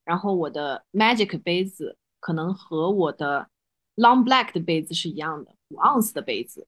[0.05, 3.49] 然后我的 Magic 杯子可能和我的
[3.95, 6.67] Long Black 的杯子是一样的，五盎司的杯子。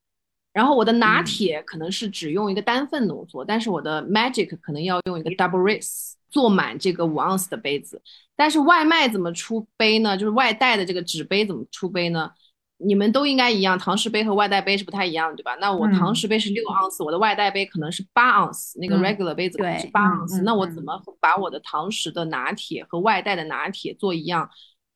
[0.60, 8.02] 然后我的拿铁可能是只用一个单份浓缩，但是我的 Magic 可能要用一个 Double Race 做满这个五盎司的杯子。
[8.36, 10.17] 但是外卖怎么出杯呢？
[10.17, 12.30] 就是外带的这个纸杯怎么出杯呢？
[12.76, 15.56] 你们都应该一样，堂食杯和外带杯是不太一样的，对吧？
[15.62, 20.41] 那我堂食杯是六盎司，我的外带杯可能是八盎司，那个 regular 杯子可能是八盎司。
[20.41, 24.50] 那我怎么把我的堂食的拿铁和外带的拿铁做一样？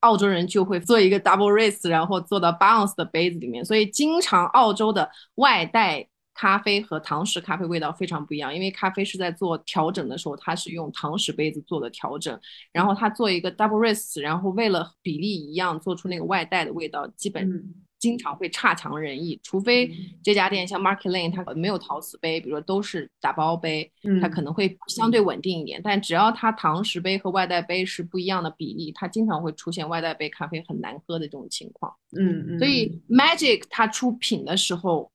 [0.04, 3.64] 澳洲人就会做一个 double race，然后做到 bounce 的杯子里面。
[3.64, 12.38] 所以经常澳洲的外带咖啡和堂食咖啡味道非常不一样，因为咖啡是在做调整的时候，它是用堂食杯子做的调整，
[12.72, 17.74] 然后它做一个 double race，然后为了比例一样，做出那个外带的味道，基本。
[18.04, 19.90] 经常会差强人意，除非
[20.22, 23.90] 这家店像 Market Lane，它没有陶瓷杯，比如说都是打包杯，
[24.20, 25.80] 它可能会相对稳定一点。
[25.82, 31.94] 但只要它堂食杯和外带杯是不一样的比例，它经常会出现外带杯咖啡很难喝的这种情况。
[32.14, 32.58] 嗯嗯。
[32.58, 35.10] 所以 Magic 它出品的时候，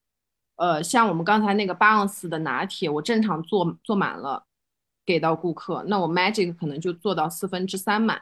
[0.56, 4.43] 呃，像我们刚才那个 Bounce 的拿铁，我正常做做满了
[5.06, 8.19] 给到顾客，那我 Magic 可能就做到四分之三满，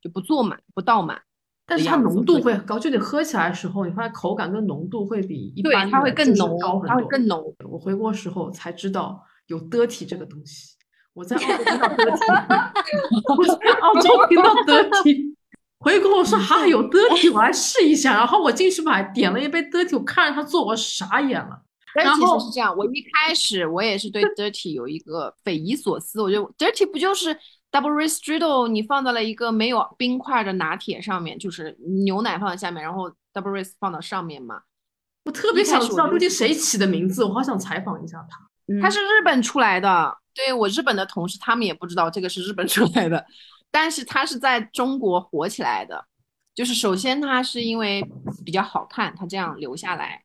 [0.00, 1.20] 就不做满，不倒满。
[1.70, 6.58] 但是它浓度会很高，就你喝起来的时候，你发现口感跟浓度会比一般它会更浓。
[6.84, 7.54] 它会更浓。
[7.70, 10.74] 我回国时候才知道有 dirty 这个东西。
[11.14, 15.32] 我在澳洲听到 dirty，我在澳洲听到 dirty，
[15.78, 18.14] 回国我说哈有 dirty，我来试一下。
[18.14, 21.62] 然后我进去买，点了一杯 dirty，我看着他做，我傻眼了。
[21.94, 27.36] 然后是这样，我一开始我也是对 dirty 有一个匪夷所思，我觉得 dirty 不就是。
[27.72, 34.62] Double r e s t r i d l e 你放在了一个没有冰块的拿铁上面，就是牛奶放在下面，然后 Double r e s 放到上面嘛。
[35.24, 38.80] 我特别想知道究竟谁起的名字，我好想采访一下他。
[38.82, 43.24] 他是日本出来的，对我日本的同事他们也不知道这个是日本出来的，
[43.70, 46.04] 但是他是在中国火起来的。
[46.54, 48.04] 就是首先他是因为
[48.44, 50.22] 比较好看，他这样留下来，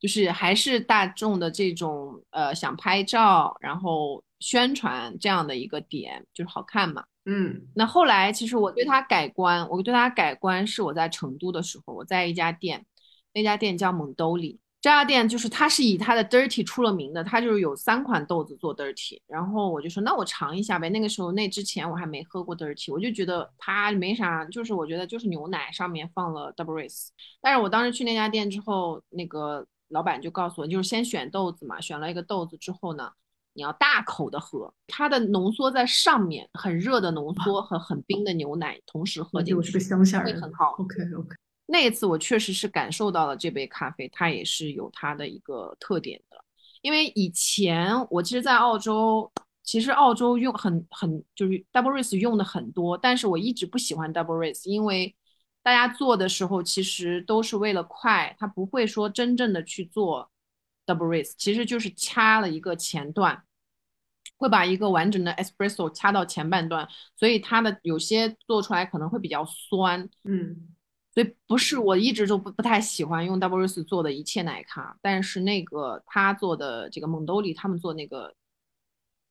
[0.00, 4.22] 就是还是大众的这种呃想拍照，然后。
[4.38, 12.84] 宣传这样的一个点就是好看嘛，嗯，那后来其实我对它改观，我对它改观是我在成都的时候，我在一家店，
[13.32, 27.08] 那家店叫蒙兜里，这家店就是它是以它的 dirty 出了名的，它就是有三款豆子做 dirty，然后我就说那我尝一下呗，那个时候那之前我还没喝过 dirty，我就觉得它没啥，就是我觉得就是牛奶上面放了 double race，
[27.40, 33.10] 但是我当时去那家店之后，那个老板就告诉我，就是先选豆子嘛，选了一个豆子之后呢。
[33.56, 40.76] 你要大口的喝，它的浓缩在上面，很热的浓缩和很冰的牛奶同时喝进去，我是个乡下人，会很好。
[40.78, 46.36] OK OK，那一次我确实是感受到了这杯咖啡，它也是有它的一个特点的。
[46.82, 49.32] 因为以前我其实，在澳洲，
[49.64, 55.16] 其实澳洲用很很就是 double race 用的很多，但是我一直不喜欢 double race，因为
[55.62, 60.30] 大家做的时候其实都是为了快，他不会说真正的去做
[60.84, 63.42] double race，其实就是掐了一个前段。
[64.38, 70.74] 会把一个完整的 espresso 掐到前半段，所以它的有些做出来可能会比较酸，嗯，
[71.14, 78.34] 所以不是我一直都不不太喜欢用 double roast 做的一切奶咖，但是那个他做的这个蒙兜里他们做那个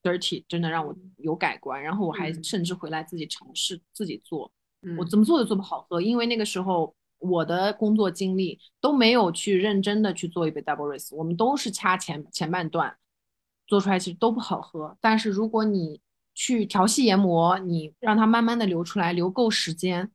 [0.02, 4.52] dirty 真的让我有改观，然后我还甚至回来自己尝试自己做，
[4.98, 12.96] 我怎么做都做不好喝，因为那个时候我的工作经历都没有去认真的去做一杯 double r i s e 我们都是掐前前半段。
[13.67, 15.99] 做出来其实都不好喝，但是如果你
[16.34, 20.12] 去调细研磨，你让它慢慢的流出来，留够时间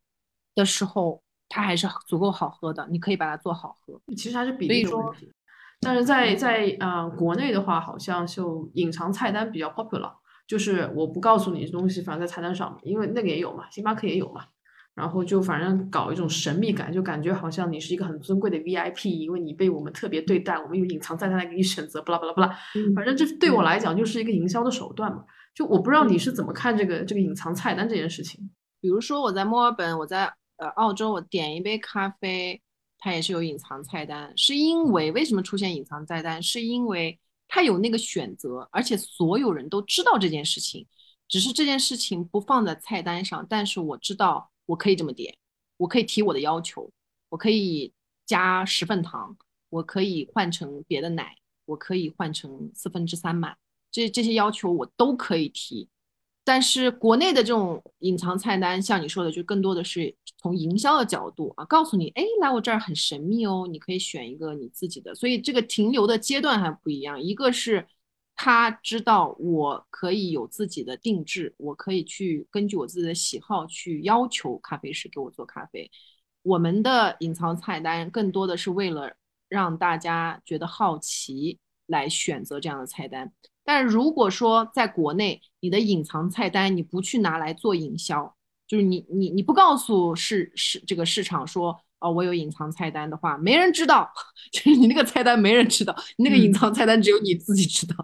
[0.54, 2.86] 的时候，它还是足够好喝的。
[2.90, 5.32] 你可以把它做好喝，其实还是比例的问题。
[5.80, 10.12] 但是在在呃国内的话，好像就隐藏菜单比较 popular，
[10.46, 14.44] 就是我不告诉你东西，反正在菜单上面，因为那个也有嘛，星巴克也有嘛。
[14.94, 22.58] 然后就反正搞一种神秘感，就感觉好像你是一个很尊贵的 VIP，因为你被我们特别对待，我们有隐藏菜单来给你选择，巴拉巴拉巴拉。
[22.94, 25.24] 反正这对我来讲就是一个营销的手段嘛。
[25.54, 28.50] 就我不知道你是怎么看这个这个隐藏菜单这件事情。
[28.80, 32.60] 比如说我在墨尔本，我在呃澳洲，我点一杯咖啡，
[32.98, 36.42] 它也是有隐藏菜单，是因为为什么出现隐藏菜单？
[36.42, 40.86] 是因为它有那个选择，而且所有人都知道这件事情。
[41.28, 45.36] 只是这件事情不放在菜单上，但是我知道我可以这么点，
[45.78, 46.88] 我可以提我的要求，
[47.28, 47.92] 我可以
[48.24, 49.36] 加十份糖，
[49.68, 53.56] 我可以换成别的奶，我可以换成四分之三满，
[53.90, 55.88] 这这些要求我都可以提。
[56.44, 65.12] 但是国内的这种隐藏菜单，像你说的，就更多的是从营销的角度啊，告诉你，哎，来我这儿很神秘哦，你可以选一个你自己的。
[65.16, 67.86] 所以这个停留的阶段还不一样，一个是
[68.42, 75.90] 他知道我可以有自己的定制，我可以去根据我自己的喜好去要求咖啡师给我做咖啡。
[76.40, 79.14] 我们的隐藏菜单更多的是为了
[79.50, 83.30] 让大家觉得好奇来选择这样的菜单。
[83.62, 88.34] 但如果说在国内，你的隐藏菜单你不去拿来做营销，
[88.66, 94.10] 就是你你你不告诉市市这个市场说，哦，我有隐藏菜单的话，没人知道，
[94.52, 97.94] 就是你那个菜单没人知道，你那个隐藏菜单只有你自己知道，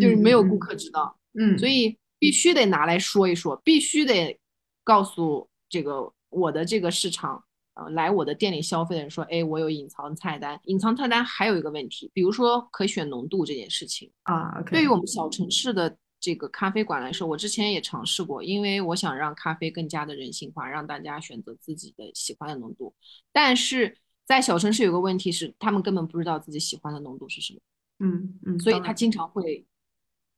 [0.00, 4.38] 就是没有顾客知道，嗯，所以必须得拿来说一说，必须得
[4.84, 7.42] 告诉这个我的这个市场。
[7.78, 10.58] 呃，来我的店里消费的人说，哎，我有隐藏菜单。
[10.64, 14.62] 隐藏菜单还有一个问题，比如说可选浓度这件事情啊。
[14.70, 15.94] 对于我们小城市的
[16.26, 22.92] 这个咖啡馆来说，我之前也尝试过，因为我想让咖啡更加的人性化，让大家选择自己的喜欢的浓度。
[23.30, 27.60] 但是在小城市有个问题是，他们根本不知道自己喜欢的浓度是什么。
[28.00, 29.64] 嗯嗯，所以他经常会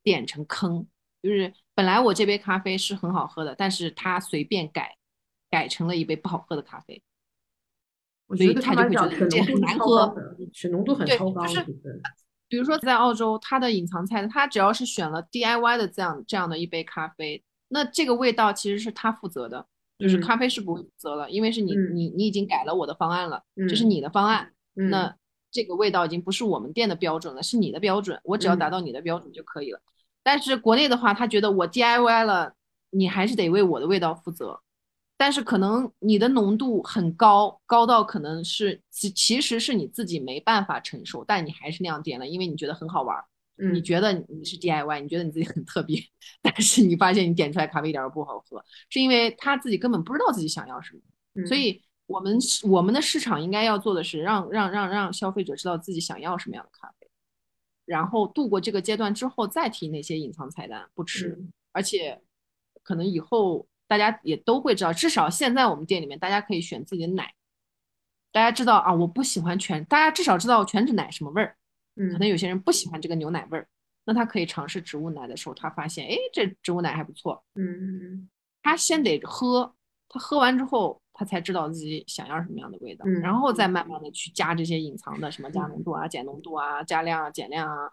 [0.02, 0.86] 点成坑，
[1.22, 4.94] 就是本来我这杯咖啡是很好喝的，但是他随便改，
[5.48, 7.02] 改成了一杯不好喝的咖啡。
[8.26, 10.14] 我觉得他就会觉得这很难喝，
[10.52, 11.46] 是浓度很超高。
[11.46, 11.64] 就是，
[12.48, 19.66] 比如说在澳洲，它的隐藏菜，它只要是选了 DIY 的这样这样的一杯咖啡，那这个味道其实是他负责的，
[19.98, 25.14] 就是咖啡是不负责了，因为是你你你已经改了我的方案了，这是你的方案，那。
[25.50, 29.80] 这个味道已经不是我们店的标准了，是你的标准，我只要达到你的标准就可以了。
[30.22, 32.52] 但是国内的话，他觉得我 DIY 了，
[32.90, 34.60] 你还是得为我的味道负责。
[35.20, 43.20] 但是可能你的浓度很高，高到可能是其其实是你自己没办法承受，但你还是那样点了，因为你觉得很好玩，
[43.72, 46.00] 你觉得你是 DIY，你觉得你自己很特别，
[46.40, 51.46] 但是你发现你点出来咖啡一点都不好喝，是因为他自己根本不知道自己想要什么。
[51.46, 57.08] 所以我们我们的市场应该要做的是让让让让消费者知道自己想要什么样的咖啡，
[57.84, 61.36] 然后度过这个阶段之后再提那些隐藏菜单不吃，
[61.72, 62.22] 而且
[62.84, 63.66] 可能以后。
[63.88, 67.32] 大家也都会知道，至少现在我们店里面，大家可以选自己的奶。
[68.30, 71.56] 大家知道啊，我不喜欢全，大家至少知道全脂奶什么味儿。
[71.96, 73.66] 嗯，可能有些人不喜欢这个牛奶味儿，
[74.04, 77.42] 那他可以尝试植物奶的时候，他发现，哎，这植物奶还不错。
[77.54, 78.28] 嗯，
[78.62, 79.74] 他先得喝，
[80.08, 87.90] 他喝完之后，他才知道自己想要什么样的味道，然后再慢慢的去加这些隐藏的什么加浓度啊、减浓度啊、加量啊、减量啊。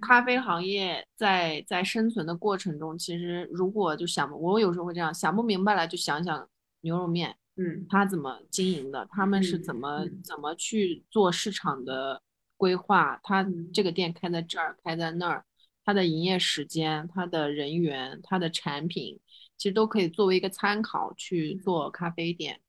[0.00, 6.48] 咖啡行业在在生存的过程中，其实如果就想，我有时候会这样想不明白了，就想想
[6.80, 9.06] 牛肉面，嗯，他怎么经营的？
[9.10, 12.22] 他们是怎么怎么去做市场的
[12.56, 13.20] 规划？
[13.22, 15.44] 他这个店开在这儿，开在那儿，
[15.84, 19.20] 他的营业时间、他的人员、他的产品，
[19.58, 22.60] 其实都可以作为一个参考去做咖啡店。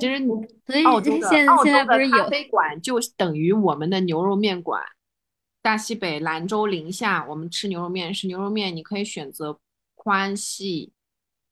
[0.00, 0.18] 其实，
[0.66, 4.82] 所以澳洲的澳洲的咖啡馆就等于我们的牛肉面馆。
[5.64, 9.58] 大西北、兰州、宁夏，我们吃牛肉面是牛肉面，你可以选择
[9.94, 10.92] 宽细，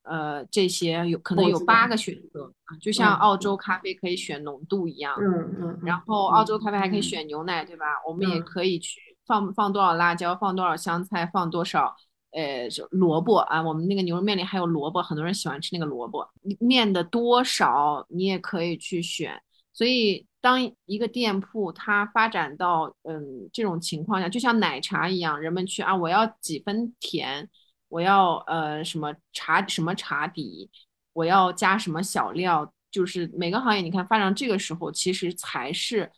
[0.02, 5.16] 呃，这些有可能有八个选择啊，就像澳洲咖啡可以选浓度一样。
[5.18, 5.80] 嗯嗯。
[5.82, 7.86] 然后澳洲咖啡还可以选牛奶，对吧？
[8.06, 11.96] 我们也可以去放放多少辣椒，放多少香菜，放多少
[12.32, 13.62] 呃萝卜啊。
[13.62, 16.30] 我们那个牛肉面里还有萝卜，很多人喜欢吃那个萝卜。
[16.60, 19.42] 面的多少你也可以去选，
[19.72, 20.26] 所以。
[20.42, 27.48] 当一个店铺它发展到嗯这种情况下，就像奶茶一样，人们去啊，我要几分甜，
[27.86, 30.68] 我要呃什么茶什么茶底，
[31.12, 36.10] 我要加什么小料，就是每个行业你看发展这个时候，其实才是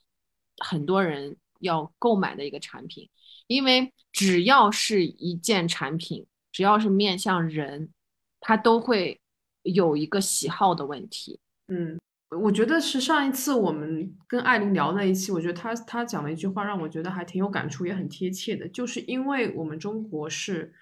[0.57, 3.07] 很多人要购买的一个产品，
[3.47, 7.93] 因为只要是一件产品，只要是面向人，
[8.40, 9.21] 它都会
[9.64, 11.38] 有一个喜好的问题，
[11.69, 12.01] 嗯。
[12.31, 20.75] 我觉得是上一次我们跟艾琳聊那一期，我觉得她她讲了一句话，让我觉得还挺有感触，也很贴切的，就是因为我们中国是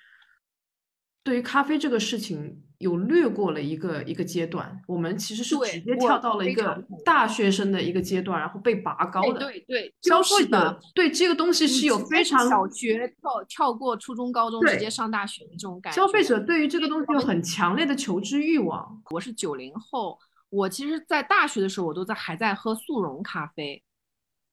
[1.22, 9.38] 对于咖啡这个事情有略过了一个一个阶段，我们其实是直接跳到了一个大学生的一个阶段，然后被拔高的。
[9.38, 15.97] 对对，消费的对这个东西是有非常小学跳跳过初中、高中直接上大学的这种感觉。
[16.01, 19.03] 消费者对于这个东西有很强烈的求知欲望。
[19.11, 20.18] 我是九零后。
[20.53, 23.82] 我其实，在大学的时候，我都在还在喝速溶咖啡，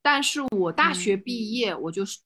[0.02, 2.20] 但是我大学毕业，我就是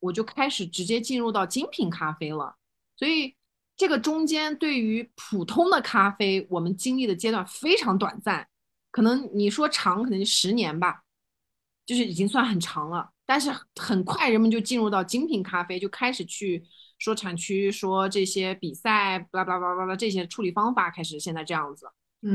[0.00, 2.56] 我就开始直接进入到精品咖啡了。
[2.96, 3.36] 所以，
[3.76, 8.48] 这个中间对于普通的咖啡，我们经历的阶段非常短暂，
[8.90, 11.04] 可能你说长，可能十年吧，
[11.86, 13.10] 就是已经算很长了。
[13.24, 16.64] 但是很快人们就进入到精品咖啡，就开始去
[16.98, 21.86] 说产区，说这些比赛，巴拉巴拉巴拉这些处理方法开始现在这样子。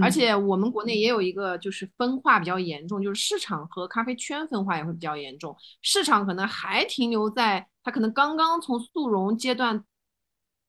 [0.02, 5.56] 而且我们国内也有一个就是分化比较严重，就是市场和咖啡圈分化也会比较严重。
[5.84, 9.86] 市场可能还停留在它可能刚刚从速溶阶段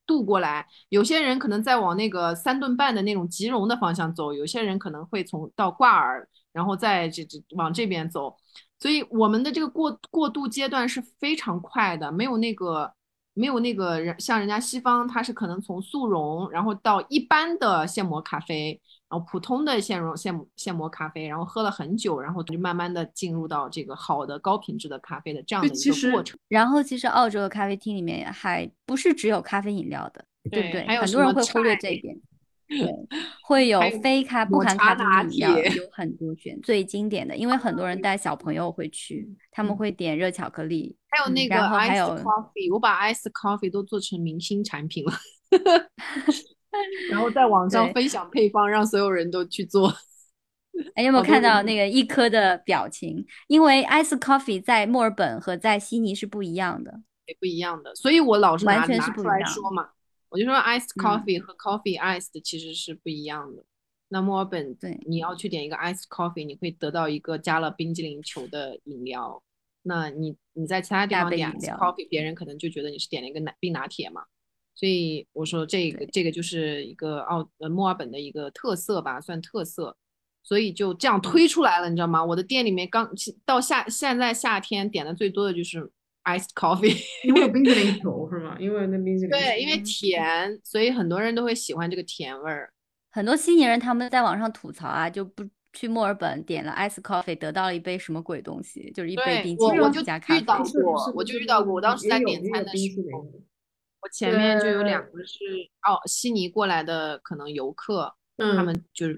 [0.06, 8.36] 渡过来，有些人可能在往那个三顿半的那种即溶的方向走，有些人可能会从到挂耳，然后再这这往这边走。
[8.78, 12.92] 所以我们的这个过过渡阶段是非常快的，没有那个。
[13.38, 18.80] 没有那个人像人家西方，它是可能从速溶，然后到一般的现磨咖啡，
[19.10, 26.38] 然后普通的现溶现现磨咖啡，然后喝了很久，然后就慢慢的进入到这个好的高品质的咖啡的这样的一个过程。
[26.48, 30.86] 然后其实澳洲的咖啡厅里面还不是只有咖啡饮料的，对不对？
[30.86, 32.18] 还有很多人会忽略这一点。
[32.68, 32.92] 对，
[33.44, 36.60] 会有非咖不含咖啡饮料，有很多选。
[36.62, 45.12] 最经典的，因为很多人 带小朋友会去，他们会点热巧克力，还有那个 ice coffee，我把 ice coffee 都做成明星产品了，
[47.10, 49.94] 然后在网上分享配方，让所有人都去做。
[50.94, 53.24] 哎，有 没有看到那个一颗的表情？
[53.46, 59.90] 因为 ice coffee 在墨尔本和在悉尼是不一样的，也不一样的，所以我老是完全是拿出来说嘛。
[60.28, 63.64] 我就说，iced coffee 和 coffee iced 其实是不一样的。
[64.08, 69.42] 那墨尔本，对，你要去点一个 iced coffee，你会得到一个加了冰激凌球的饮料。
[69.82, 74.22] 那你你在其他地方点 iced coffee，别人可能就觉得你是点了一个奶冰拿铁嘛。
[74.74, 79.96] 所以我说这个这个就是一个澳呃墨尔本的一个特色吧，算特色。
[80.42, 82.24] 所以就这样推出来了，你知道吗？
[82.24, 83.10] 我的店里面刚
[83.44, 85.90] 到夏现在夏天点的最多的就是。
[86.26, 88.56] Iced coffee，因为有冰淇淋球是吗？
[88.58, 92.72] 因为那冰淇淋对，因为甜，所以很多人都会喜欢这个甜味儿。
[93.12, 100.40] 很多悉尼人他们在网上吐槽啊，就不去墨尔本点了 iced coffee，得到了一杯什么鬼东西，就是一杯冰淇淋加咖啡。
[100.40, 101.72] 遇到过，我就遇到过。
[101.74, 103.20] 我当时在点餐的时候，
[104.02, 105.38] 我前面就有两个是
[105.86, 109.16] 哦悉尼过来的可能游客，他们就是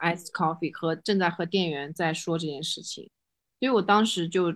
[0.00, 3.04] iced coffee 和正在和店员在说这件事情，
[3.60, 4.52] 所以我当时就。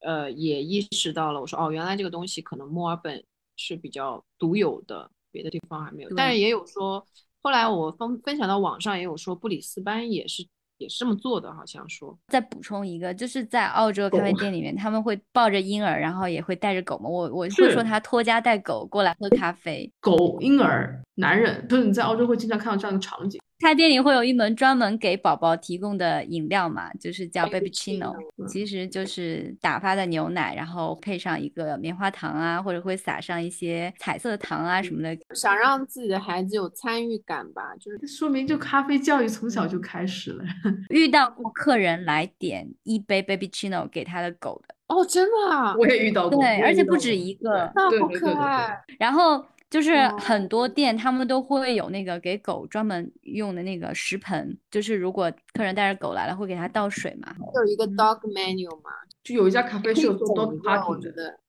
[0.00, 3.24] 呃，也意识到了，我说哦，原来这个东西可能墨尔本
[3.56, 6.10] 是比较独有的，别的地方还没有。
[6.14, 7.04] 但是也有说，
[7.40, 10.46] 后来我分分享到网上也有说，布里斯班也是
[10.78, 12.16] 也是这么做的，好像说。
[12.28, 17.08] 再补充一个，就是在澳洲咖啡店里面，他们会抱着婴儿，然后也会带着狗嘛。
[17.08, 23.40] 我我会说他拖家带狗过来喝咖啡，狗、婴儿、男人，就是你在澳洲会经常看到这样的场景。
[23.58, 28.14] 他店里会有一门专门给宝宝提供的饮料嘛，就是叫 Baby Chino，
[28.46, 40.44] 其实就是打发的牛奶，然后配上一个棉花糖啊，或者会撒上一些彩色的糖啊什么的，想让自己的孩子有参与感吧，就是说明就咖啡教育从小就开始了。
[40.90, 48.78] 遇到过客人来点一杯 Baby Chino 给他的狗的哦，真的啊，我也遇到过，对，而且不止一个，那好可爱。
[48.98, 49.44] 然后。
[49.68, 57.34] 就是很多店，他们都会有那个给狗专门用的那个食盆，就是如果客人带着狗来了，会给它倒水嘛。
[57.54, 58.90] 有一个 dog menu 嘛，
[59.24, 61.40] 就有一家咖啡是有做 dog party 的，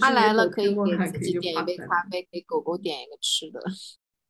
[0.00, 3.60] 他来了可以给自己点一杯咖啡，给狗狗点一个吃的。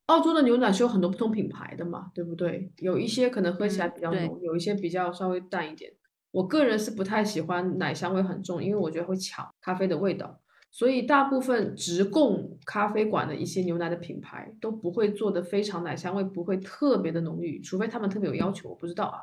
[0.07, 2.69] 澳洲的牛奶是有很多不同品牌的嘛，对不对？
[2.79, 5.93] 有一些可能喝起来比较浓，有一些比较稍微淡一点。
[6.31, 10.41] 我个人是不太喜欢奶香味很重，因为我觉得会抢咖啡的味道。
[10.71, 19.19] 所以大部分直供咖啡馆的一些牛奶的品牌都不会做的非常奶香味不会特别的浓郁，除非他们特别有要求，我不知道啊。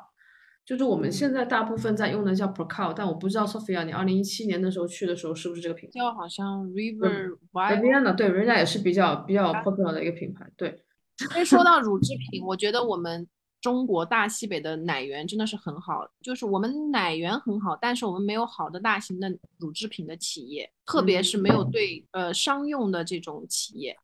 [0.63, 5.99] 就是我们现在大部分在用的叫 Procal，但我不知道 Sophia，你二零一七年的时候去的时候是不是这个品牌？
[5.99, 10.47] 叫好像 River River，对，River 也是比较比较 popular 的一个品牌。
[10.55, 10.83] 对，
[11.17, 13.27] 所以说到乳制品，我觉得我们。
[13.61, 23.97] 中国大西北的奶源真的是很好，就是我们奶源很好，但是我们没有好的大型的乳制品的企业，特别是没有对呃商用的这种企业，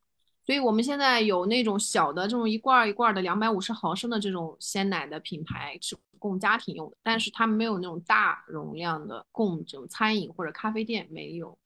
[0.45, 11.57] 所以我们现在有那种小的这种一罐一罐的两百五十毫升的这种鲜奶的品牌是供家庭用的，但是它没有那种大容量的供这种餐饮或者咖啡店没有，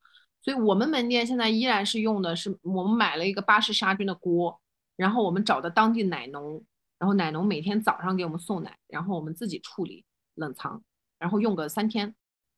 [0.43, 4.61] 所以我们门店现在依然是用的是我们买了一个巴氏杀菌的锅，
[4.95, 6.63] 然后我们找的当地奶农。
[6.99, 10.83] 然后奶农每天早上给我们送奶，然后我们自己处理冷藏，
[11.17, 12.13] 然后用个三天。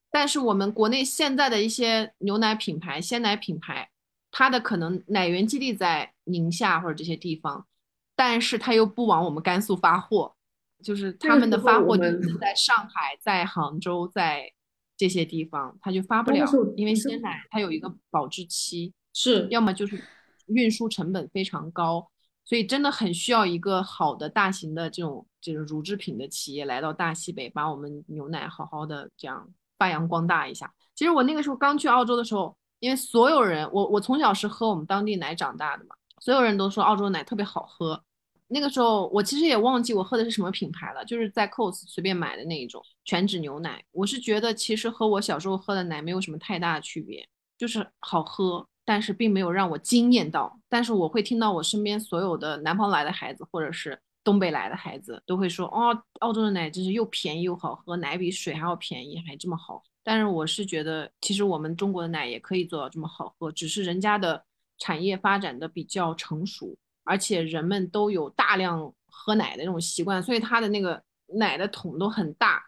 [0.10, 3.90] 但是我们国内现在的一些牛奶品牌、鲜奶品牌，
[4.30, 7.66] 它的可能奶源基地在宁夏或者这些地方，
[8.14, 10.36] 但是它又不往我们甘肃发货，
[10.84, 14.52] 就是他们的发货就是在上海、在杭州、在
[14.98, 20.04] 这些地方，它就发不了，因为鲜奶它有一个保质期，是要么就是
[20.48, 22.11] 运输成本非常高。
[22.52, 30.70] 所以真的很需要一个好的大型的这种这种乳制品的企业来到大西北，把我们牛奶好好的这样发扬光大一下。
[30.94, 38.04] 其实我那个时候刚去澳洲的时候，因为所有人，我我从小是喝我们当地奶长大的嘛，所有人都说澳洲奶特别好喝。
[38.50, 43.82] 那个时候我其实也忘记我喝的是什么品牌了，就是在 COS 随便买的那一种全脂牛奶。
[43.94, 47.26] 我是觉得其实和我小时候喝的奶没有什么太大的区别，
[47.58, 48.68] 就是好喝。
[48.92, 59.82] 但是并没有让我惊艳到，但是我会听到我身边所有的南方来的孩子，或者是东北来的孩子，都会说哦，澳洲的奶真是又便宜又好喝，奶比水还要便宜，还这么好。
[60.04, 64.44] 但是我是觉得，其实我们中国的奶也可以做到这么好喝，只是人家的
[64.78, 66.76] 产业发展的比较成熟，
[67.06, 71.02] 而且人们都有大量喝奶的那种习惯，所以它的那个
[71.40, 72.62] 奶的桶都很大。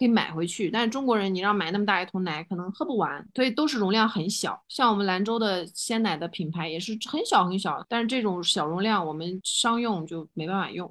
[0.00, 4.58] 可以买回去，但是中国人你让买那么大一桶奶，可能喝不完，所以都是容量很小。
[4.66, 10.90] 像我们兰州的鲜奶的品牌也是很小很小，但是这种小容量我们商用就没办法用。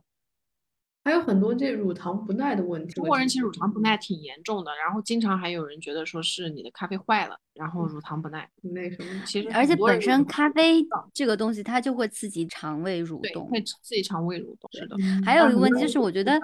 [1.03, 2.93] 还有很多这乳糖不耐的问题。
[2.93, 8.47] 中国人其实乳糖不耐挺严重的，然后经常还有人觉得说是你的咖啡坏了，然后乳糖不耐。
[8.61, 10.85] 那什么，其实而且本身咖啡
[11.15, 14.69] 这个东西它就会刺激肠胃蠕动，会刺激肠胃蠕动。
[14.71, 14.95] 是的。
[15.25, 16.39] 还有一个问题就是我觉得。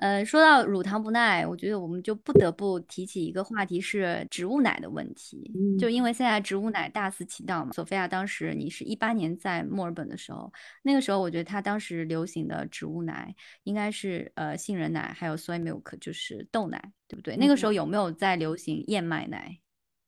[0.00, 5.52] 呃，说到乳糖不耐，我觉得我们就不得不提起一个话题，是植物奶的问题。
[5.78, 7.72] 就因为现在植物奶大肆起道嘛。
[7.72, 10.50] 索菲亚，当时你是一八年在墨尔本的时候，
[10.82, 13.34] 那个时候我觉得它当时流行的植物奶
[13.64, 17.36] 应该是呃杏仁奶，还有 soy milk，就是豆奶，对不对？
[17.36, 19.58] 那个时候有没有在流行燕麦奶？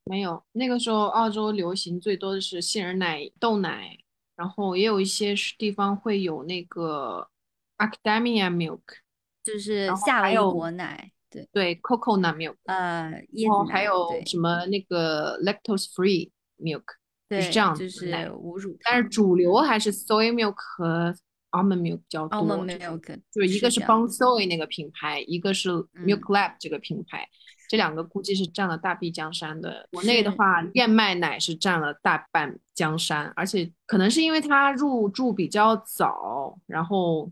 [0.05, 3.99] 没有，那个时候澳洲流行最多的是杏仁奶、豆奶，
[4.37, 7.29] 然后也有一些地方会有那个
[7.77, 8.81] academia milk。
[9.43, 16.31] 就是夏威夷果奶，对对，coconut milk，呃，然后还有什么那个 lactose free
[16.61, 16.85] milk，
[17.29, 21.13] 就是这样就是无乳，但是主流还是 soy milk 和
[21.51, 22.39] almond milk 比较多。
[22.39, 27.29] almond milk 就是一个是 Bon Soy 那个品牌，一个是 Milk Lab 这个品牌，
[27.69, 29.89] 这两个估计是占了大臂江山的。
[29.91, 37.29] 国内的话，燕麦奶是占了大半江山，而且可能是因为它入驻比较早，然后。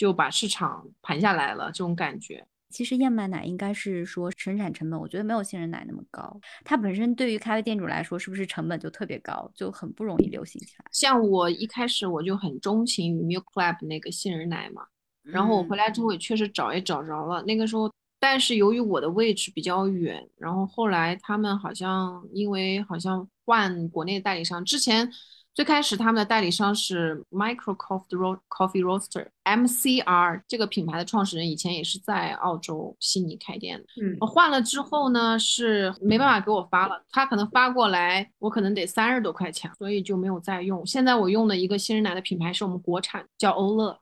[0.00, 2.42] 就把市场盘下来了，这种感觉。
[2.70, 6.40] 其实燕麦奶应该是说生产成本，我觉得没有杏仁奶那么高。
[6.64, 10.86] 它本身对于咖啡店主来说，是不是成本就特别高，就很不容易流行起来？
[10.90, 14.86] 像我一开始我就很钟情于 Milk Club 那个杏仁奶嘛，
[15.22, 17.42] 然后我回来之后也确实找也找着了。
[17.42, 25.10] 那个时候，但是由于我的位置比较远，然后后来他们好像因为好像换国内代理商，之前。
[25.52, 33.84] 最开始他们的代理商是 Micro Coffee Coffee Roaster MCR 这个品牌的创始人以前也是在澳洲悉尼开店的。
[34.00, 40.86] 嗯，我换了之后呢，是没办法给我发了，他可能发过来，我可能得三十多块钱，所以就没有再用。
[40.86, 43.98] 现在我用的一个杏仁奶的品牌是我们国产，叫欧乐。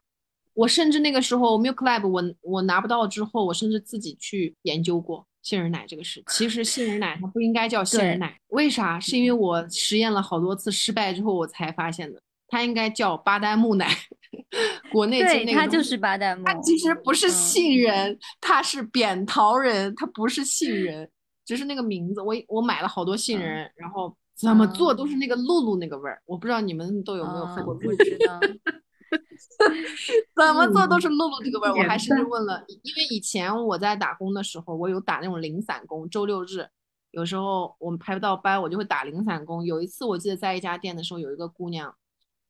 [0.54, 5.24] 我甚至那个时候 Milk Lab 我我拿不到之后，我甚至自己去研究过。
[5.42, 9.00] 杏仁奶这个事，其实杏仁奶它不应该叫杏仁奶，为啥？
[9.00, 13.88] 是因为我实验了好多次失败之后，我才发现的，它应该叫巴旦木奶。
[14.92, 21.08] 国内对它就是巴旦木，它其实不是杏仁，它是扁桃仁，它不是杏仁，
[21.46, 22.20] 只是那个名字。
[22.20, 27.96] 我我买了好多杏仁，然后怎么做都是那个露露那个味儿，我不知道你们都有没有喝过露露。
[30.34, 36.66] 怎么做都是露露这个味儿，我还甚至问了，因为以前我在打工的时候，我有打那种零散工，周六日
[37.10, 39.64] 有时候我们排不到班，我就会打零散工。
[39.64, 41.94] 有一次我记得在一家店的时候，有一个姑娘，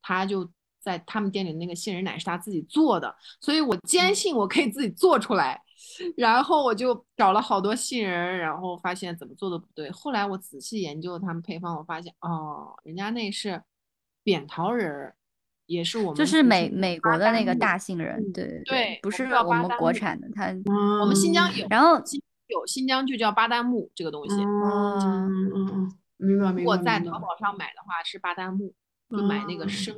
[0.01, 0.49] 她就
[0.81, 5.61] 在他们店里那个杏仁奶是她自己做的，所以我坚信我可以自己做出来。
[6.17, 9.89] 然后我就找了好多杏仁，然后发现怎么做的不对。
[9.91, 13.63] 后来我仔细研究他们配方，我发现哦，人家那是
[14.21, 15.15] 扁桃仁儿。
[15.69, 20.47] 也是我们就是美美国的那个大杏仁，对对对，不是我们国产的，它
[21.01, 21.93] 我们新疆有，然后
[22.47, 24.99] 有新疆就叫巴旦木这个东西，嗯
[25.53, 26.61] 嗯嗯，明白明白。
[26.61, 28.73] 如果在淘宝上买的话是巴旦木，
[29.11, 29.95] 就买那个生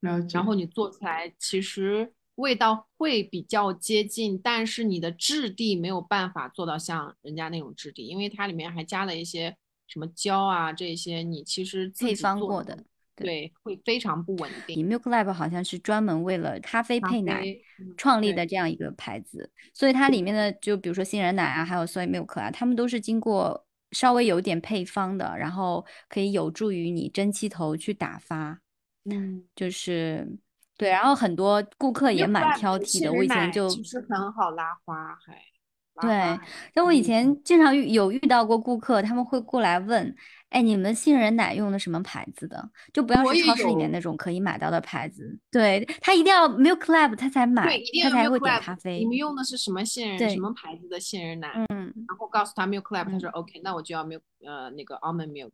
[0.00, 9.54] 的，然后你做出来其实味道会比较接近，但是你的质地没有办法做到像人家那种质地，因为它里面还加了一些
[9.86, 12.82] 什么胶啊这些，你其实配方过的。
[13.16, 14.88] 对，会非常不稳定。
[14.88, 17.44] Milk Lab 好像是专门为了咖啡配奶
[17.96, 28.58] 创立的这样一个牌子，所以它里面的就比如说杏仁奶啊，还有 Soy Milk 啊，他们都是经过稍微有点配方的，然后可以有助于你蒸汽头去打发。
[29.04, 30.26] 嗯，就是
[30.76, 33.12] 对，然后很多顾客也蛮挑剔的。
[33.12, 35.34] 我以前就其实很好拉花，还
[36.00, 36.40] 对。
[36.74, 40.12] 但我以前经常遇有遇到过顾客，他们会过来问。
[40.50, 42.70] 哎，你们杏仁奶用的什么牌子的？
[42.92, 45.36] 就不要是超市里面那种可以买到的牌子。
[45.50, 48.60] 对，他一定要 Milk Lab 他才买对，一，定要他才会点。
[48.60, 49.06] 咖啡你。
[49.06, 50.16] 们用的是什么杏仁？
[50.16, 51.52] 对什么牌子的杏仁奶？
[51.70, 55.50] 嗯，然后告诉他 Milk Lab，他嗯说 OK，那我就要 Milk 呃那个 Almond Milk。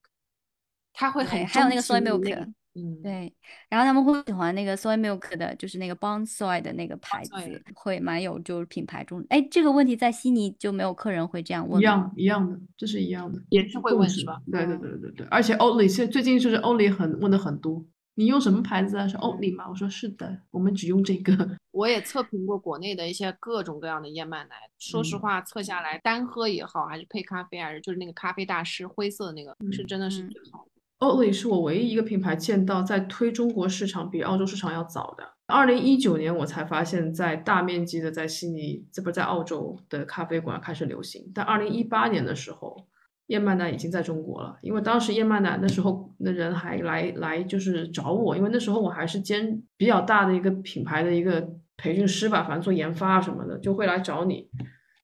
[0.93, 3.33] 他会，很还有那个钟 soy milk，个嗯，对，
[3.69, 7.33] 然后他们会喜欢那个 soy milk 的，就是那个 Bon Soy 的那个牌子，
[7.75, 9.25] 会蛮有就是品牌中。
[9.29, 11.81] 哎，这个问题在悉尼就没有客人会这样问？
[11.81, 14.41] 一样一样的，这是一样的，也是会问是吧？
[14.51, 19.09] 对对嗯对对对，而且 Oatly 现最近就是 Oatly 很问的很多，你用什么牌子啊？
[19.09, 19.67] 是嗯 Oatly 吗？
[19.69, 21.59] 我说是的，我们只用这个。
[21.73, 30.70] 我也测评过国内的一些各种各样的燕麦奶，说实嗯话，测下来单喝也好，还是配咖啡，还是就是那个咖啡大师灰色的那个，是真的是嗯最好的。
[31.01, 35.25] Oatly 是我唯一一个品牌见到在推中国市场比澳洲市场要早的。
[35.47, 41.33] 二零一九年我才发现，在大面积的在悉尼，这不是在澳洲的咖啡馆开始流行。
[41.35, 42.87] 但二零一八年的时候，
[43.29, 44.59] 燕麦奶已经在中国了。
[44.61, 51.49] 因为当时燕麦奶那时候的人还来来就是找我，因为那时候我还是兼比较大的一个品牌的一个
[51.79, 54.51] 培训师吧，反正做研发什么的，就会来找你。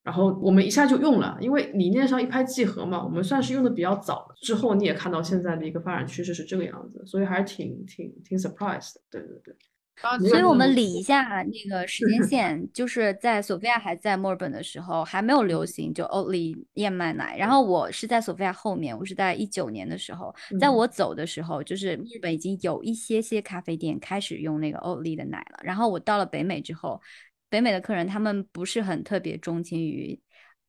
[0.06, 4.32] 然后我们一下就用了，因为理念上一拍即合嘛，我们算是用的比较早。
[4.40, 9.00] 之后你也看到现在的一个发展趋势是这个样子，所以还是挺挺挺 surprise 的。
[9.10, 17.36] 对对对，所以我们理一下那个时间 线，就是在索菲亚还在墨尔本的时候，还没有流行就 Oatly 燕麦奶。
[17.36, 25.58] 然后我是在索菲亚后面，我是在一九年的时候，在嗯我走的时候，就是墨尔本已经有一些些咖啡店开始用那个 Oatly 的奶了。
[25.64, 27.00] 然后我到了北美之后，
[27.48, 30.20] 北美的客人他们不是很特别钟情于。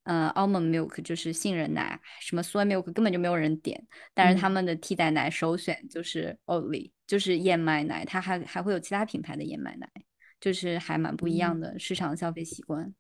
[0.04, 9.90] 呃，almond milk 就是杏仁奶，什么 soy milk 根本就没有人点，但是他嗯们的替代奶首选就是 Oatly，就是燕麦奶，它还还会有其他品牌的燕麦奶，
[10.40, 12.96] 就是还蛮不一样的市场消费习惯。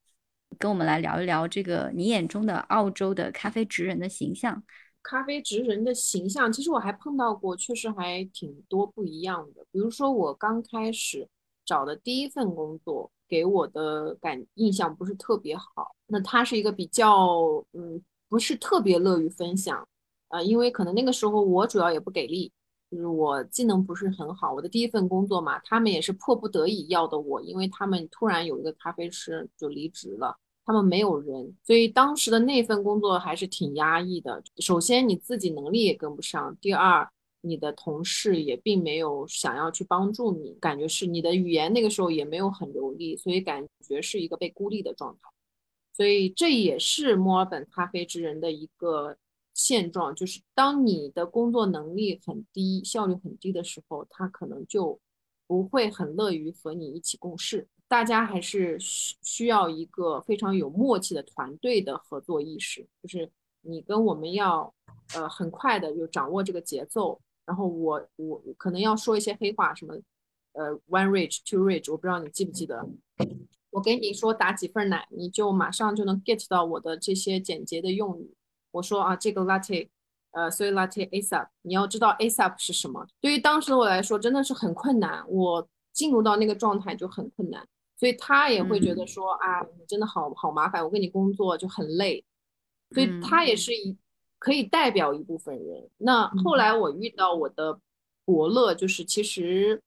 [0.59, 4.61] 跟我们来聊一聊这个你眼中的澳洲的咖啡职人的形象。
[5.01, 9.65] 咖啡职人的形象，其实我还碰到过，确实还挺多不一样的。
[9.71, 11.29] 比如说我刚开始
[11.65, 15.95] 找的第一份工作，给我的感印象不是特别好。
[16.07, 19.87] 那他是一个比较，嗯，不是特别乐于分享，
[20.29, 22.51] 呃，因为可能那个时候我主要也不给力，
[22.89, 24.53] 就是我技能不是很好。
[24.53, 30.35] 我的第一份工作嘛，他们也是迫不得已要的我，因为他们突然有一个咖啡师就离职了。
[30.65, 34.43] 他们没有人，所以当时的那份工作还是挺压抑的。
[34.57, 37.09] 首先你自己能力也跟不上，第二
[37.47, 45.29] 你的同事也并没有想要去帮助你，感觉是你的语言那个时候也没有很流利，所以感觉是一个被孤立的状态。
[45.93, 49.17] 所以这也是墨尔本咖啡之人的一个
[49.53, 54.99] 现状，就是当你的工作能力很低、效率很低的时候，他可能就
[55.47, 57.67] 不会很乐于和你一起共事。
[57.87, 63.31] 大家还是需需要一个非常有默契的团队的合作意识，就是
[63.61, 64.71] 你跟我们要
[65.15, 69.95] 呃很快的就掌握这个节奏，然后我我可能要说一些黑话，什么
[70.53, 72.87] 呃 one rich two rich，我不知道你记不记得，
[73.71, 78.35] 我给你说打几份奶，你就马上就能 get 到我的这些简洁的用语。
[78.69, 79.89] 我说啊这个 latte。
[80.31, 83.07] 呃，所以 latte ASAP，你要知道 ASAP 是什么。
[83.19, 85.25] 对于当时的我来说，真的是很困难。
[85.27, 87.65] 我进入到那个状态就很困难。
[87.95, 92.23] 所以他也会觉得说、嗯、啊，你真的好好麻烦，我跟你工作就很累，
[92.91, 93.97] 所以他也是一
[94.39, 95.89] 可以代表一部分人。
[95.97, 97.79] 那后来我遇到我的
[98.25, 99.81] 伯乐，就是其实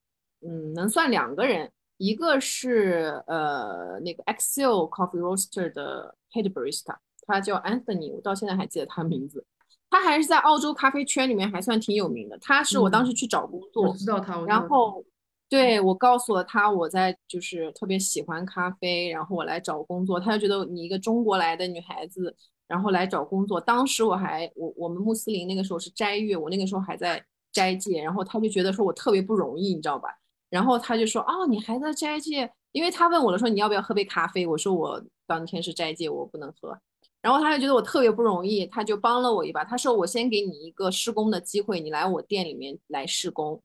[0.45, 6.95] 嗯能算两个人，一个是呃那个 Excel Coffee Roaster 的 Head Barista，
[7.25, 9.45] 他叫 Anthony，我到现在还记得他名字。
[9.89, 12.37] 他还是在澳洲咖啡圈里面还算挺有名的。
[12.39, 15.03] 他是我当时去找工作，嗯、我知道他，然后。
[15.49, 22.33] 对我告诉了他，我在就是特别喜欢咖啡，然后我来找工作，他就觉得你一个中国来的女孩子，
[22.71, 23.59] 然后来找工作。
[23.59, 30.07] 当时我还我我们穆斯林那个时候是斋月，我那个时候还在斋戒，然后他就觉得说我特别不容易，你知道吧？
[30.49, 36.79] 然后他就说哦，你还在斋戒，因为他问我了说你要不要喝杯咖啡，我说我当天是斋戒，我不能喝。
[37.21, 43.61] 然后他就觉得我特别不容易，他就帮了我一把，他说我先给你一个施工的机会，你来我店里面来施工。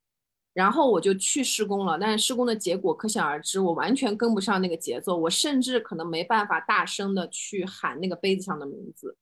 [0.57, 9.19] 然后我就去施工了，但是施工的结果可想而知，我完全跟不上那个节奏，我甚至可能没办法大声的去喊那个杯子上的名字，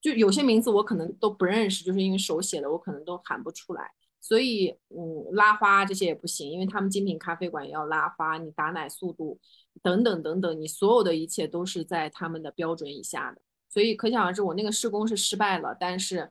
[0.00, 3.90] 就有些名字我可能都不认识，就是因为手写的，我可能都喊不出来。
[4.20, 9.40] 所以，嗯，拉花这些也不行，因为他们精品咖啡馆要拉花，你打奶速度
[9.82, 13.42] 等等等等，你所有的一切都是在他们的标准以下的。
[13.68, 16.30] 所以可想而知，我那个施工是失败了，但是。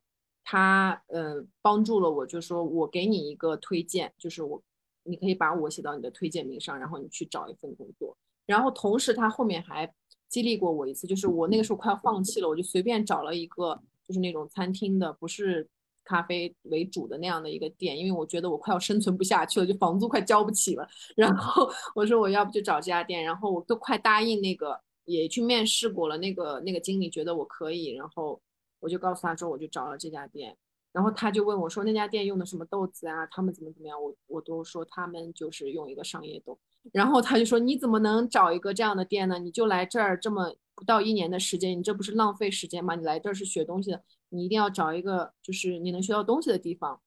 [0.50, 4.64] 他呃帮助了我，就说我给你一个推荐，就是我
[5.04, 8.18] 你可以把我写到你的推荐名上，然后你去找一份工作。
[8.46, 9.94] 然后同时他后面还
[10.30, 13.78] 激励过我一次，就是我那个时候快要放弃了，我就随便找了一个
[14.08, 15.68] 就是那种餐厅的，不是
[16.06, 20.88] 咖啡为主的那样的一个店，因为我觉得我快要生存不下去了，就房租快交不起了。
[21.18, 28.40] 然后我说我要不就找这家店，然后我都快答应那个，也去面试过了，那个那个经理觉得我可以，然后
[28.80, 30.56] 我就告诉他说我就找了这家店，
[30.92, 36.58] 然后他就问我说那家店用的什么豆子啊，他们怎么怎么样，我我都说他们就是用一个商业豆，
[36.92, 39.40] 然后他就说你怎么能找一个这样的店呢？
[39.40, 42.96] 你就来这儿这么不到一年的时间，你这不是浪费时间吗？
[42.96, 44.04] 你来这儿是学东西的。
[44.30, 47.00] 你一定要找一个就是你能学到东西的地方。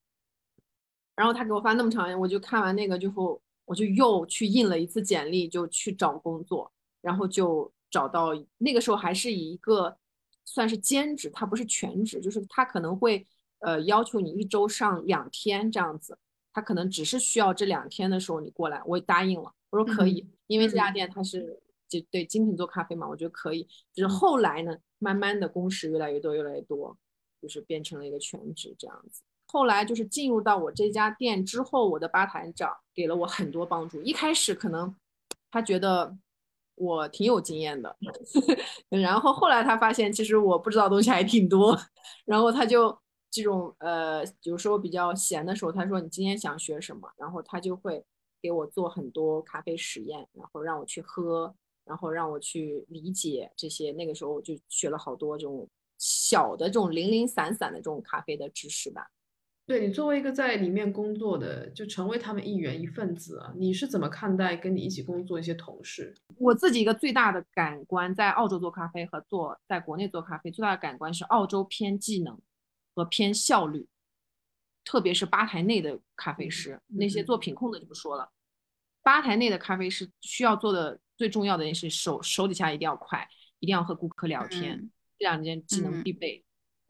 [1.15, 9.95] 然后他给我发那么长，我就看完那个之后，我就又去印了一次简历，就去找工作，然后就找到那个时候还是以一个
[10.45, 13.27] 算是兼职，他不是全职，就是他可能会
[13.61, 16.19] 呃要求你一周上两天这样子，
[16.53, 23.69] 他可能只是需要这两天的时候你过来，我也答应了，我说可以，因为这家店它是就对精品做咖啡嘛，我觉得可以。
[23.93, 26.97] 就是后来呢，慢慢的工时越来越多，越来越多。
[27.43, 29.23] 就是变成了一个全职这样子。
[29.47, 34.03] 后来就是进入到我这家店之后，我的吧台长给了我很多帮助。
[34.03, 34.95] 一开始可能
[35.51, 36.15] 他觉得
[36.81, 37.95] 我挺有经验的，
[38.89, 41.79] 然后后来他发现其实我不知道东西还挺多，
[42.25, 42.99] 然后他就
[43.31, 48.03] 这种呃，有时候比较闲的时候，他说你今天想学什么，然后他就会
[48.41, 51.55] 给我做很多咖啡实验，然后让我去喝，
[51.85, 53.93] 然后让我去理解这些。
[53.93, 55.69] 那个时候我就学了好多这种。
[56.03, 59.07] 小的这种零零散散的这种咖啡的知识吧。
[59.71, 66.13] 对你作为一个在里面工作的，就成为他们一员一份子啊，你是怎么看待跟你一起工作一些同事？
[66.39, 72.37] 我自己一个最大的感官，在澳洲做咖啡和做在国内做咖啡最大的感官是澳洲偏技能
[72.97, 73.87] 和偏效率，
[74.85, 78.29] 特别是吧台内的咖啡师，那些做品控的就不说了，
[79.05, 83.25] 吧台内的咖啡师需要做的最重要的件事，手手底下一定要快，
[83.61, 84.91] 一定要和顾客聊天。
[85.17, 86.43] 这两件技能必备，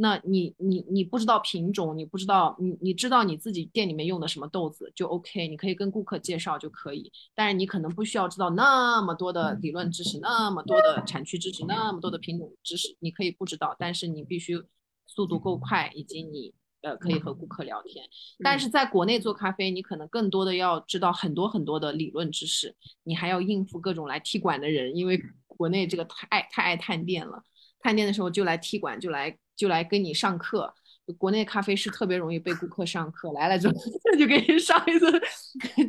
[0.03, 7.13] 那你你你不知道品种，你不知道你你知道你自己店里面用的什么豆子就 OK，你可以跟顾客介绍就可以。
[7.35, 14.59] 但是你可能不需要知道那么多的理论知识，那么多的产区知识，那么多的品种知识，你可以不知道，但是你必须
[15.07, 18.03] 速度够快，以及你呃可以和顾客聊天。
[18.43, 27.45] 但是在国内做咖啡，你可能更多的要知道很多很多的理论知识，你还要应付各种来踢馆的人，因为国内这个太太爱探店了。
[27.83, 30.73] 探店的时候就来踢馆，就来就来跟你上课。
[31.19, 33.75] 国内咖啡师特别容易被顾客上课，来了之后
[34.17, 35.21] 就给你上一次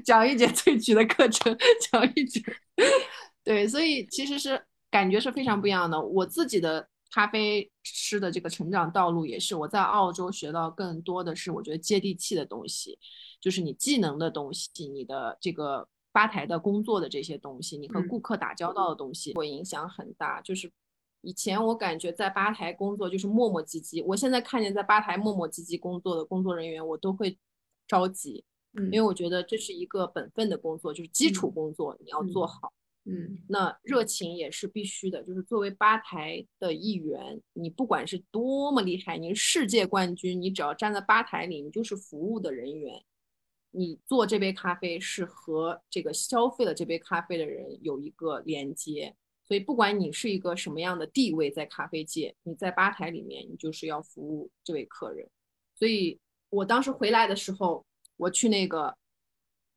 [0.04, 1.56] 讲一节萃取的课程，
[1.92, 2.42] 讲一节。
[3.46, 6.02] 对，所以其实是感觉是非常不一样的。
[6.02, 12.98] 我自己的咖啡师的这个成长道路也是，我在澳洲学到更多的是我觉得接地气的东西，
[13.40, 20.72] 就是你技能的东西，你的这个吧台的工作的这些东西，你和顾客打交道的东西，会影响很大，就是。
[21.22, 27.38] 以前我感觉在吧台工作就是磨磨唧唧，我现在看见在吧台磨磨唧唧工作的工作人员，我都会
[27.88, 28.44] 着急，
[28.74, 32.74] 因为我觉得这是一个本分的工作，就是基础工作你要做好。
[33.06, 43.04] 嗯，那热情也是必须的，就是作为吧台的一员，你不管是多么厉害，你是世界冠军，你只要站在吧台里，你就是服务的人员，
[43.72, 49.16] 你做这杯咖啡是和这个消费了这杯咖啡的人有一个连接。
[49.52, 55.30] 所以，不管你是一个什么样的地位，在咖啡界，你在吧台里面，你就是要服务这位客人。
[55.76, 56.18] 所以
[56.49, 57.86] 我当时回来的时候，
[58.16, 58.95] 我去那个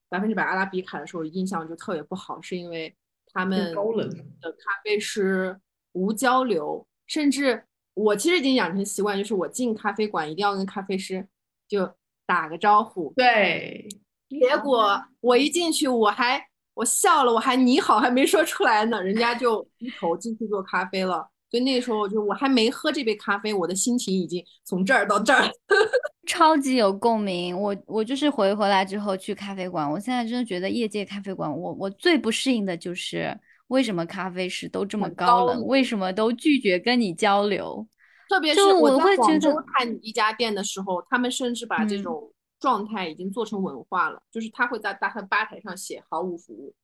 [0.08, 2.94] 百分之百阿拉比卡的时候，印象就特别不好，是因为
[3.32, 5.60] 他们的咖啡师
[5.90, 7.64] 无交流，甚至
[7.94, 11.26] 我其实已经养成习惯，就是我进咖啡馆一定要跟咖啡师
[11.66, 11.92] 就
[12.24, 13.12] 打个招呼。
[13.16, 13.88] 对，
[14.28, 16.46] 结果我一进去，我还。
[16.74, 21.28] 我笑了，我还你好还没说出来呢，人家就一头进去做咖啡了。
[21.50, 25.48] 所以那时候就我还没喝这杯咖啡，我的心情已经从这儿到这儿，
[26.26, 27.56] 超级有共鸣。
[27.56, 37.86] 我我就是回回来之后去咖啡馆，我现在真的觉得业界咖啡馆，我我最不适应的就是为什么咖啡师都这么高冷，为什么都拒绝跟你交流？
[38.28, 42.32] 特别是我在广州看一家店的时候，他们甚至把这种。
[42.64, 46.74] 状态已经做成文化了，就是他会在大他吧台上写毫无服务，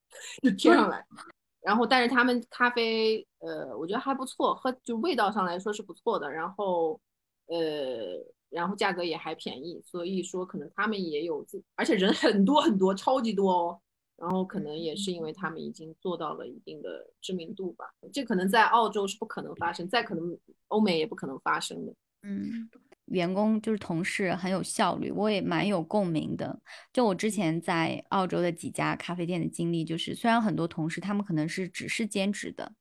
[0.43, 1.03] 就贴上来。
[1.63, 6.31] 然后，但是他们咖啡，呃，我觉得还不错，喝就味道上来说是不错的。
[6.31, 7.01] 然后，
[7.47, 7.59] 呃，
[8.51, 13.81] 然后价格也还便宜，所以说可能他们也有自，而且人很多很多，超级多哦。
[14.19, 21.95] 然后可能也是因为他们已经做到了一定的知名度吧，这可能在澳洲是不可能发生，再可能欧美也不可能发生的。
[22.21, 22.69] 嗯。
[23.11, 26.61] 员工就是同事很有效率，我也蛮有共鸣的。
[26.93, 32.73] 就我之前在澳洲的几家咖啡店的经历，就是虽然很多同事他们可能是只是兼职的，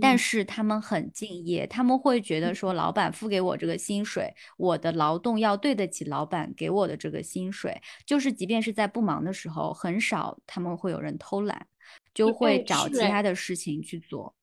[0.00, 7.80] 但是他们很敬业，他们会觉得说，老板付给我这个薪水，我的劳动要对得起老板给我的这个薪水。
[8.06, 11.66] 就是即便是在不忙的时候，很少他们会有人偷懒，
[12.12, 14.34] 就会找其他的事情去做。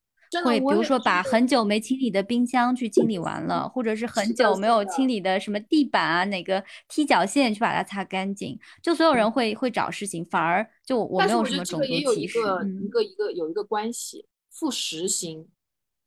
[0.43, 8.59] 会，比如说把很久没清理的冰箱去清理完了，或者是很久没有清理的什么地板啊，哪个踢脚线去把它擦干净。
[8.81, 12.39] 就所有人会会找事情，反而就我没有什么种族歧视。
[12.39, 15.47] 一个一个一个有一个关系，付时薪。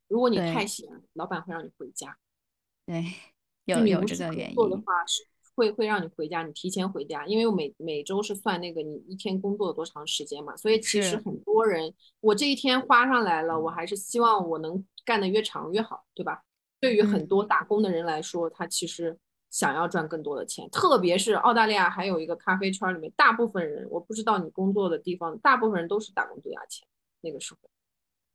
[0.07, 2.17] 如果你太闲，老板会让你回家。
[2.85, 3.05] 对，
[3.65, 4.55] 有有这个原因。
[4.55, 5.28] 做的话是。
[5.59, 16.43] 会会让你回家，你提前回家，因为我每每周是算那个你一天工作多长时间嘛，所以其实很多人，我这一天花上来了，我还是希望我能干得越长越好，对吧？
[16.79, 19.17] 对于很多打工的人来说，他其实
[19.49, 26.87] 想要赚更多的钱，特别是澳大利亚还有一个咖啡圈里面，大部分人，我不知道你工作的地方，大部分人都是打工度假钱，
[27.19, 27.69] 那个时候，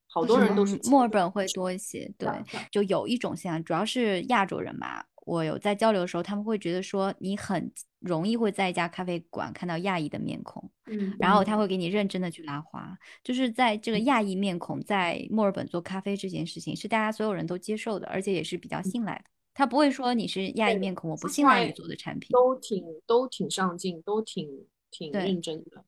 [0.09, 2.29] 好多人都是墨尔本会多一些，对，
[2.71, 5.07] 就有一种现象，主要是亚洲人吧。
[5.25, 7.71] 我有在交流的时候，他们会觉得说你很
[8.01, 19.25] 容易会在一家咖啡馆看到亚裔的面孔，嗯，然后他会给你认真的去拉花，就是在这个亚裔面孔在墨尔本做咖啡这件事情是大家所有人都接受的，而且也是比较信赖的。
[19.55, 25.85] 他不会说你是亚裔面孔，我不信赖你做的产品，都挺都挺上进，都挺挺认真的。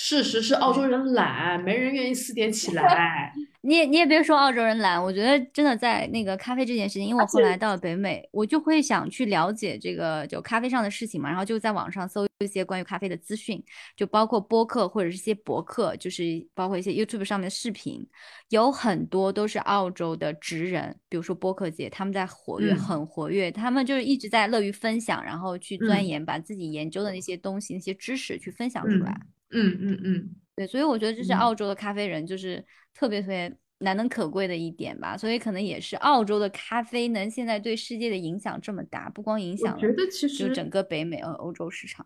[0.00, 3.32] 事实是澳洲人懒，没人愿意四点起来。
[3.62, 13.60] 你也你也别说澳洲人懒，我觉得真的在那个咖啡这件事情，因为我后来到了北美，我就会想去了解这个就咖啡上的事情嘛，然后就在网上搜一些关于咖啡的资讯，
[13.96, 18.06] 就包括播客或者是一些博客，就是包括一些 YouTube 上面的视频，
[18.50, 29.10] 有很多都是澳洲的职人，比如说播客界，他们在活跃，很活跃，他们就是一直在乐于分享，然后去钻研，把自己研究的那些东西、那些知识去分享出来。
[29.10, 30.30] 嗯嗯嗯嗯。
[30.56, 35.16] 对，所以我觉得这是澳洲的咖啡人，就是特别特别难能可贵的一点吧。
[35.16, 42.04] 所以可能也是澳洲的咖啡能现在对世界的影响这么大，不光影响了，觉得其实就整个北美和欧洲市场。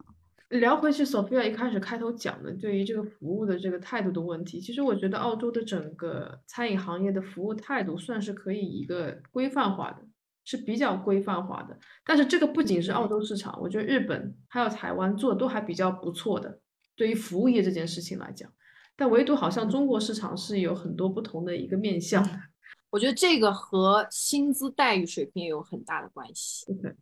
[0.50, 10.02] 聊回去，Sophia 一开始开头讲的对于这个服务的这个态度的问题，其实我觉得澳洲的整个餐饮行业的服务态度算是可以一个规范化的，
[10.44, 11.78] 是比较规范化的。
[12.04, 16.60] 但是这个不仅是澳洲市场，我觉得日本还有台湾做的都还比较不错的。
[17.02, 18.48] 对于服务业这件事情来讲，
[18.94, 22.30] 但唯独好像中国市场是有很多不同的一个面向的。
[22.90, 26.64] 我觉得这个和薪资待遇水平也有很大的关系。
[26.80, 26.92] 对，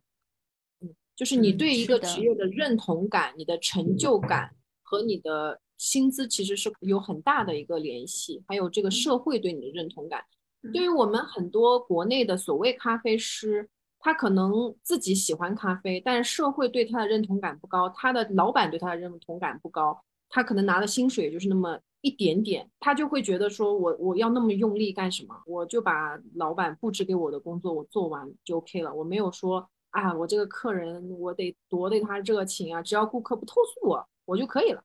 [0.79, 10.25] 嗯，就是你对一个职业的认同感、你的成就感和你的薪资其实是有很大的一个联系，还有这个社会对你的认同感。
[10.73, 13.69] 对于我们很多国内的所谓咖啡师。
[14.03, 25.35] 他可能自己喜欢咖啡，但是社会对他的认同感不高，他的老板对他的认同感不高，他可能拿的薪水就是那么一点点，他就会觉得说，我我要那么用力干什么？
[25.45, 34.83] 我就把老板布置给我的工作我做完就 OK 了，我没有说啊，我这个客人我得多对他热情啊，只要顾客不投诉我，我就可以了，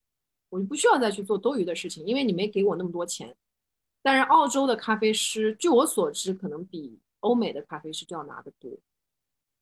[0.51, 3.35] 我就不需要再去做多余的事情，因为你没给我那么多钱。
[4.03, 8.71] 但是澳洲的咖啡师，据我所知，可能比欧美的咖啡师就要拿得多。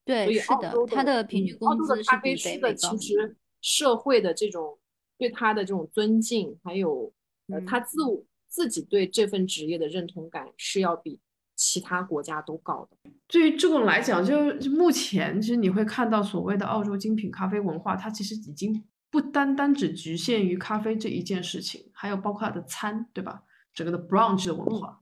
[0.05, 4.79] 对，是的，他的平均工资是比北美其实社会的这种
[5.17, 7.13] 对他的这种尊敬，还有
[7.49, 11.19] 呃他自我自己对这份职业的认同感是要比
[11.57, 13.11] 其他国家都高的。
[13.29, 14.37] 对于这种来讲，就
[14.71, 23.43] 目前其实你会看到所谓的澳洲精品咖啡文化，它其实已经不单单只局限于咖啡这一件事情，还有包括它的餐，对吧？
[23.73, 25.01] 整个的 brunch 的文化。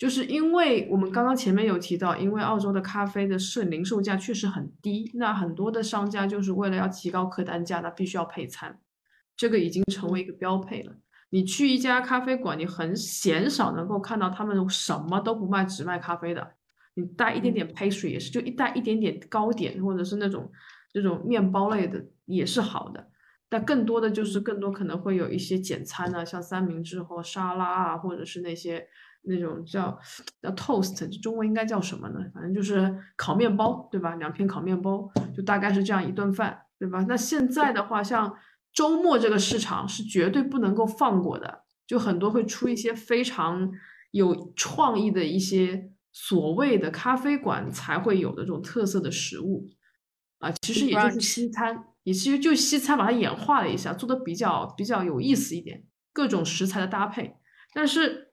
[0.00, 8.80] 就是因为我们刚刚前面有提到，因为澳洲的咖啡的市零售价确实很低，那很多的商家就是为了要提高客单价，那必须要配餐，
[9.36, 10.94] 这个已经成为一个标配了。
[11.28, 16.54] 你去一家咖啡馆，你很鲜少能够看到他们什么都不卖，只卖咖啡的。
[16.94, 20.50] 你带一点点 pastry 也是，就一带一点点糕点或者是那种
[20.94, 23.10] 这种面包类的也是好的。
[23.50, 28.88] 但更多的就是更多可能会有一些简餐啊，像三明治或沙拉啊，或者是那些。
[29.22, 29.98] 那种叫
[30.40, 32.20] 叫 toast，中文应该叫什么呢？
[32.32, 34.14] 反正就是烤面包，对吧？
[34.16, 37.04] 两片烤面包，就大概是这样一顿饭，对吧？
[37.06, 38.34] 那现在的话，像
[38.72, 43.70] 周末这个市场是绝对不能够放过的，就很多会出一些非常
[44.10, 49.68] 有创意的一些所谓的咖啡馆才会有的这种特色的食物
[50.38, 57.36] 啊，其实也就是西餐，也其实就西餐把它演化了一下，做的比较比较有意思一点，各种食材的搭配，
[57.74, 58.29] 但是。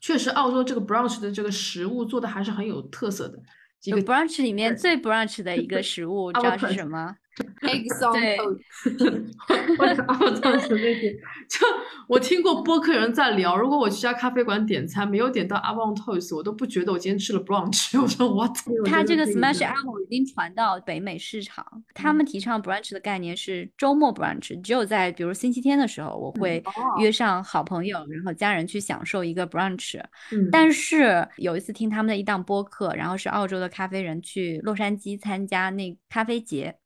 [0.00, 3.38] 确实，澳洲这个 brunch 的这个食物做的还是很有特色的。
[3.80, 7.16] 几个 brunch 里面最 brunch 的一个食物， 你知道是什么？
[7.62, 11.12] Eggs on 对 toast，或者澳当时那些，
[11.48, 11.66] 就
[12.06, 18.00] 我听过播客有人在聊，如果我去家咖啡馆点餐，没有点到 avon toast，我都不觉得我今天吃了 brunch。
[18.00, 18.56] 我说 what？
[18.86, 21.64] 它这个 Smash 啊，Apple 已经传到北美市场，
[21.94, 29.98] 他们提倡 brunch 的概念是周末 brunch，只有在比如星期天的时候，我会哦约上好朋友，然后家人去享受一个 brunch。
[30.32, 36.76] 嗯，但是有一次听他们的一档播客，然后是澳洲的咖啡人去洛杉矶参加那咖啡节，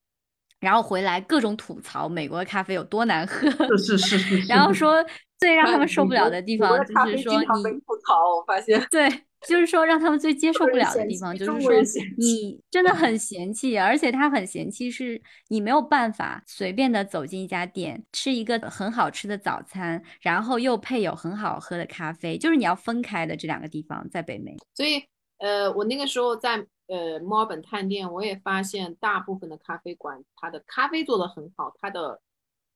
[0.62, 5.04] 然后回来各种吐槽美国的咖啡有多难喝，是是是 然后说
[5.40, 7.44] 最让他哎们受不了的地方就是说你
[7.80, 8.80] 吐槽，我发现。
[8.88, 9.10] 对，
[9.48, 11.72] 就是说让他们最接受不了的地方，就是说
[12.16, 24.56] 你真的很嫌弃，而且他很嫌弃是你没有办法随便的走进一家店吃一个很好吃的早餐，然后又配有很好喝的咖啡，就是你要分开的这两个地方在北美。
[24.74, 25.02] 所以，
[25.38, 32.20] 呃，我那个时候在呃墨尔本探店，我也发现大部分的咖啡馆，它的咖啡做得很好，它的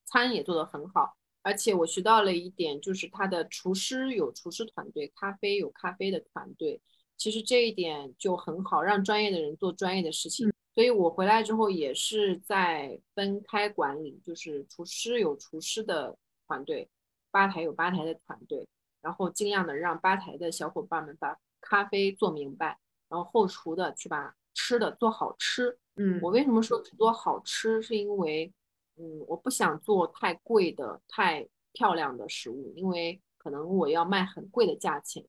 [0.07, 6.81] 餐也做得很好，而且我学到了一点，就是它的厨师有厨师团队，咖啡有咖啡的团队。
[7.19, 10.51] 其实这一点就很好，让专业的人做专业的事情。
[10.75, 16.89] 所以我回来之后也是在分开管理，就是厨师有厨师的团队，
[17.31, 18.67] 吧台有吧台的团队，
[19.03, 22.79] 然后尽量的让吧台的小伙伴们把咖啡做明白，
[23.09, 25.79] 然后后厨的去把吃的做好吃。
[25.97, 28.53] 嗯，我为什么说只做好吃，是因为，
[28.97, 35.27] 嗯，我不想做太贵的、太漂亮的食物，因为可能我要卖很贵的价钱。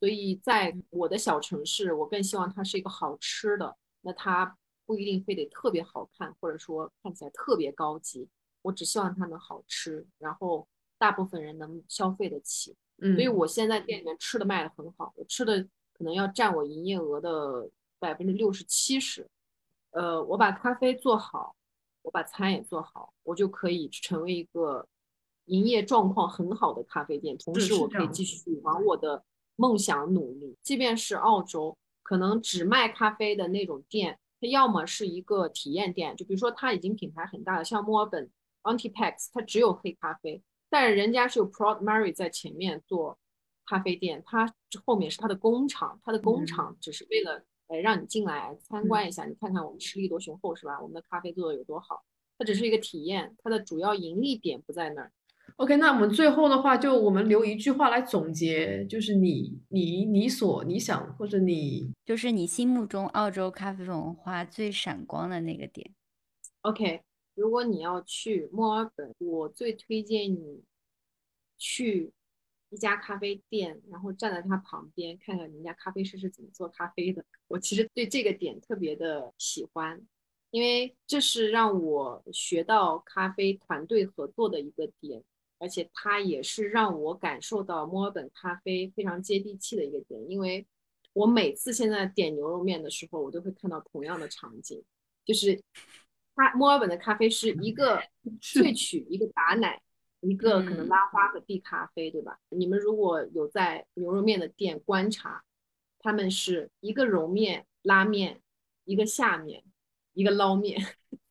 [0.00, 8.28] 所以在我的小城市，我更希望它是一个好吃的，那它不一定非得特别好看，或者说看起来特别高级。
[8.62, 10.66] 我只希望它能好吃，然后
[10.98, 12.76] 大部分人能消费得起。
[12.98, 19.26] 嗯，所以我现在店里面吃的卖的很好，我吃的可能要占我营业额的百分之六十七十。
[19.90, 21.54] 呃，我把咖啡做好，
[22.02, 24.86] 我把餐也做好，我就可以成为一个
[25.46, 27.38] 营业状况很好的咖啡店。
[27.38, 29.22] 同时，我可以继续往我的
[29.56, 30.56] 梦想努力。
[30.62, 38.28] 即便是澳洲，可能只卖咖啡的那种店，它要么是一个体验店，就比如说它已经品牌很大了，像墨尔本
[38.64, 43.16] Antipax，它只有黑咖啡，但是人家是有 Proud Mary 在前面做
[43.66, 44.52] 咖啡店，它
[44.84, 50.80] 后面是它的工厂，它的工嗯厂只是为了呃让你进来参观一下，你看看我们实力多雄厚是吧？
[50.80, 52.02] 我们的咖啡做的有多好，
[52.38, 55.12] 它只是一个体验，它的主要盈利点不在那儿。
[55.56, 65.94] OK，那我们最后的话，就我们留一句话来总结，就是你你你所你想或者你就是你心目中澳洲咖啡文化最闪光的那个点。
[66.62, 67.02] OK，
[67.34, 70.64] 如果你要去墨尔本，我最推荐你
[71.58, 72.10] 去
[72.74, 77.24] 一家咖啡店，然后站在它旁边，看看人家咖啡师是怎么做咖啡的。
[77.46, 80.02] 我其实对这个点特别的喜欢，
[80.50, 85.22] 因为这是让我学到咖啡团队合作的一个点，
[85.58, 90.28] 而且它也是让我感受到墨尔本咖啡非常接地气的一个点。
[90.28, 90.66] 因为
[91.12, 94.82] 我每次现在点牛肉面的时候，我都会看到同样的场景，
[95.24, 95.62] 就是
[96.34, 98.02] 它墨尔本的咖啡师一个
[98.42, 99.80] 萃取，一个打奶，
[100.24, 102.38] 一个可能嗯拉花和递咖啡，对吧？
[102.48, 105.44] 你们如果有在牛肉面的店观察，
[105.98, 108.40] 他们是一个揉面、拉面，
[108.84, 109.62] 一个下面，
[110.12, 110.80] 一个捞面。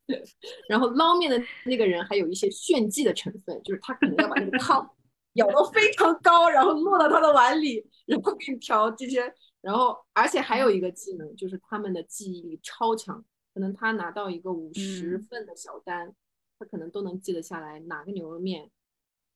[0.68, 4.88] 然后捞面的那个人还有一些炫技的成分，就是他可能要把那个汤
[5.34, 13.24] 舀到非常高，然后落到他的碗里，然后给你调这些，然后而且还有一个技能，就是他们的记忆力超强，
[13.54, 16.14] 可能他拿到一个五十嗯份的小单，
[16.60, 18.70] 他可能都能记得下来哪个牛肉面，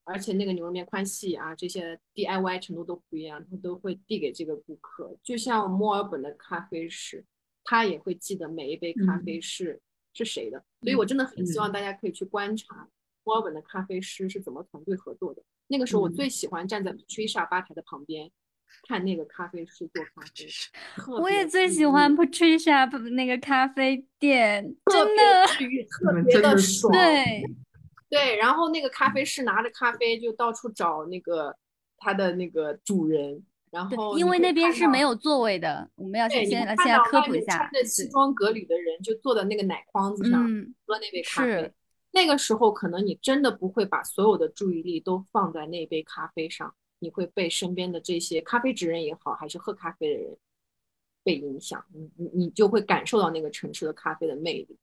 [0.08, 5.16] 而且那个牛肉面宽细啊，这些 DIY 程度都不一样，他都会递给这个顾客。
[5.22, 7.24] 就像墨尔本的咖啡师，
[7.64, 9.80] 他也会记得每一杯咖啡是、
[10.14, 10.64] 是谁的。
[10.80, 12.88] 所以我真的很希望大家可以去观察
[13.24, 15.42] 墨尔本的咖啡师是怎么团队合作的。
[15.66, 18.30] 那个时候我嗯最喜欢站在 Patricia 吧台的旁边，
[18.88, 20.48] 看那个咖啡师做咖啡。
[21.20, 26.90] 我也最喜欢 Patricia 那个咖啡店，特别真的，治愈，特别的是爽。
[26.90, 27.42] 对，
[28.10, 31.54] 对，然后那个咖啡师拿着咖啡就到处找那个
[31.96, 41.72] 他的那个主人，然后因为那边是没有座位的，我们要对，先先科普一下，穿着西装革履的人就坐在那个奶筐子上嗯，喝那杯咖啡。
[42.10, 50.36] 那个时候，可能你真的不会把所有的注意力都放在那杯咖啡上，你会被身边的这些咖啡职人也好，还是喝咖啡的人
[51.22, 54.78] 被影响，你你你就会感受到那个城市的咖啡的魅力。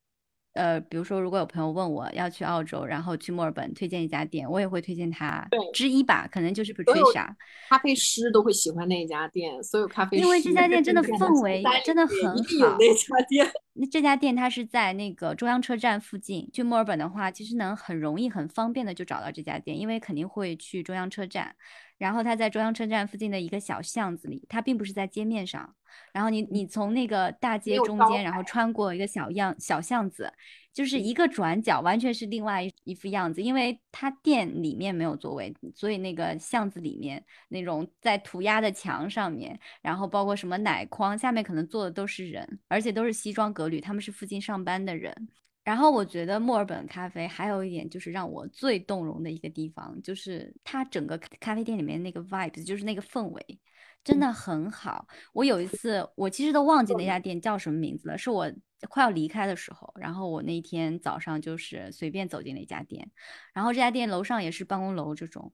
[0.55, 7.27] 呃，比如说，如果有朋友问我要去澳洲，然后去墨尔本推荐一家店，我也会推荐它之一吧，可能就是 Patricia，
[7.69, 13.45] 咖啡师都会喜欢那一家店，所有咖啡师因为这家店真的氛围真的很好那家店。
[13.77, 16.49] 那这家店它是在那个中央车站附近。
[16.53, 21.53] 去墨尔本的话，其实能很容易、很方便的就找到这家店，因为肯定会去中央车站。
[21.97, 25.75] 然后它在中央车站附近的一个小巷子里，它并不是在街面上。
[26.11, 30.33] 然后你你从那个大街中间，然后穿过一个小样小巷子，
[30.73, 33.41] 就是一个转角，完全是另外一副样子。
[33.41, 45.29] 因为它店里面没有座位，所以那个巷子里面那种在涂鸦的墙上面，然后包括什么奶筐下面可能坐的都是人，而且都是西装革履，他们是附近上班的人。
[45.65, 53.59] 然后我觉得墨尔本咖啡还有一点就是让我最动容的一个地方，就是它整个咖啡店里面那个 vibes，就是那个氛围，
[54.03, 55.07] 真的很好。
[55.33, 58.49] 我有一次，我其实都忘记那家店叫什么名字了，是我
[58.89, 63.11] 快要离开的时候，然后我那天早上就是随便走进了一家店，
[63.51, 65.51] 然后这家店楼上也是办公楼这种。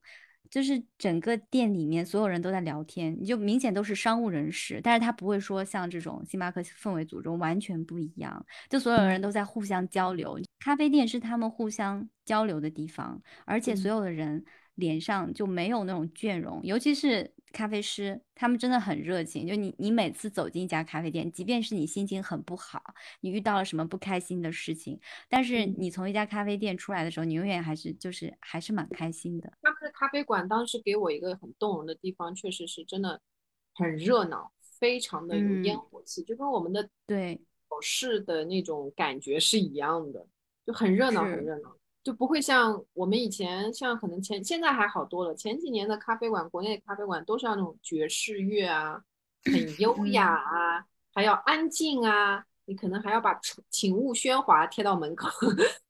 [0.52, 10.40] 就是整个店里面所有人都在聊天，你就明显都是商务人士，但是他不会说像这种星巴克氛围组中完全不一样，就所有人都在互相交流。
[10.60, 14.46] 咖啡店是他们互相交流的地方，而且所有的人
[14.76, 17.34] 脸上就没有那种倦容，尤其是。
[17.52, 22.82] 咖啡师他们真的很热情，就你你每次走进一家咖啡店，即便是你心情很不好，
[23.20, 25.00] 你遇到了什么不开心的事情，
[25.30, 29.52] 但是你从一家咖啡店出来的时候，你永远还是就是还是蛮开心的。
[29.62, 33.20] 他们的咖啡馆当时给我一个很动容的地方，确实是真的
[33.74, 37.40] 很热闹，非常的有烟火气，就跟我们的对
[37.70, 40.26] 早市的那种感觉是一样的，
[40.66, 41.76] 就很热闹，很热闹。
[42.04, 45.36] 就不会像我们以前，像可能前现在还好多了。
[45.36, 49.04] 前几年的咖啡馆，国内的咖啡馆都是要那种爵士乐啊，
[49.44, 53.40] 很 优雅啊，还要安静啊，你可能还要把
[53.70, 55.30] “请勿喧哗”贴到门口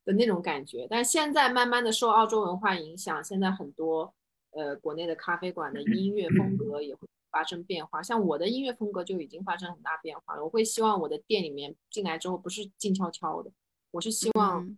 [0.03, 0.85] 的那种感觉。
[0.89, 4.13] 但是现在慢慢的受澳洲文化影响，现在很多
[4.51, 8.03] 呃国内的咖啡馆的音乐风格也会发生变化。
[8.03, 10.43] 像我的音乐风格就已经发生很大变化了。
[10.43, 13.49] 我会希望我的店里面进来之后不是静悄悄的，
[13.91, 14.61] 我是希望。
[14.65, 14.77] 嗯，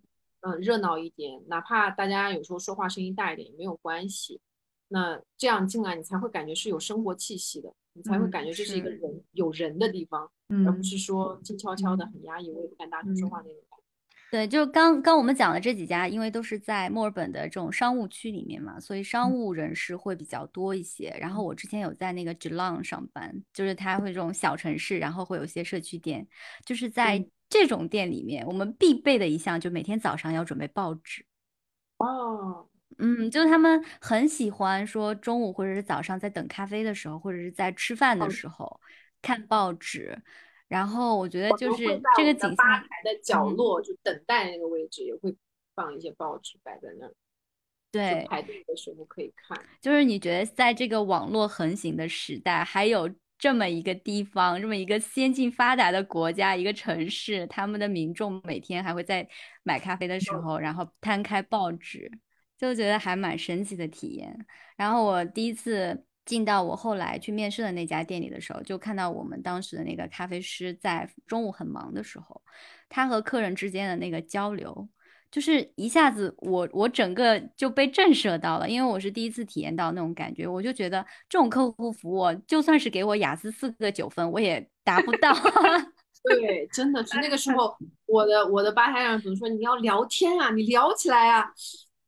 [0.60, 4.40] 热闹一点，哪怕大家有时候说话声音大一点也没有关系。
[4.90, 10.30] 那这样进来，你才会感觉是有生活气息的，你才会感觉这是一个人有人的地方，
[10.68, 13.64] 而不是说静悄悄的、很压抑，我也不敢大声说话那种。
[14.34, 21.16] 对，就刚刚我们讲的这几家，因为都是在墨尔本的这种商务区里面嘛，所以商务人士会比较多一些。
[21.22, 26.28] 然后我之前有在那个 Geelong 上班，就是它会这种小城市，然后会有些社区店，
[26.66, 27.24] 就是在。
[27.50, 31.24] 这种店里面，我们必备的一项就每天早上要准备报纸。
[31.98, 32.68] 哦，
[32.98, 38.82] 嗯，就他们很喜欢说中午或者是早上在等咖啡的时候，或者是在吃饭的时候
[39.22, 40.20] 看报纸。
[40.74, 41.86] 然后我觉得就是
[42.18, 45.34] 这个景吧台的角落，就等待那个位置也会
[45.76, 47.14] 放一些报纸摆在那儿。
[47.92, 49.58] 对，排队的时候可以看。
[49.80, 53.10] 就是你觉得在这个网络横行的时代，还有。
[53.40, 59.28] 这么一个地方，这么一个先进发达的国家，一个城市，他们的民众每天还会在
[59.64, 62.10] 买咖啡的时候，然后摊开报纸，
[62.58, 64.34] 就觉得还蛮神奇的体验。
[64.78, 72.42] 然后我第一次进到我后来去面试的那家店里的时候，就看到我们当时的那个咖啡师在中午很忙的时候，
[72.90, 74.88] 他和客人之间的那个交流。
[75.32, 85.34] 就是一下子，我我整个就被震慑到了，因为我是第一次体验到那种感觉，我就觉得这种客户服务，就算是给我雅思四个九分，我也达不到。
[86.30, 89.50] 对，真的是那个时候，我的我的吧台上怎么说？
[89.50, 91.52] 你要聊天啊，你聊起来啊。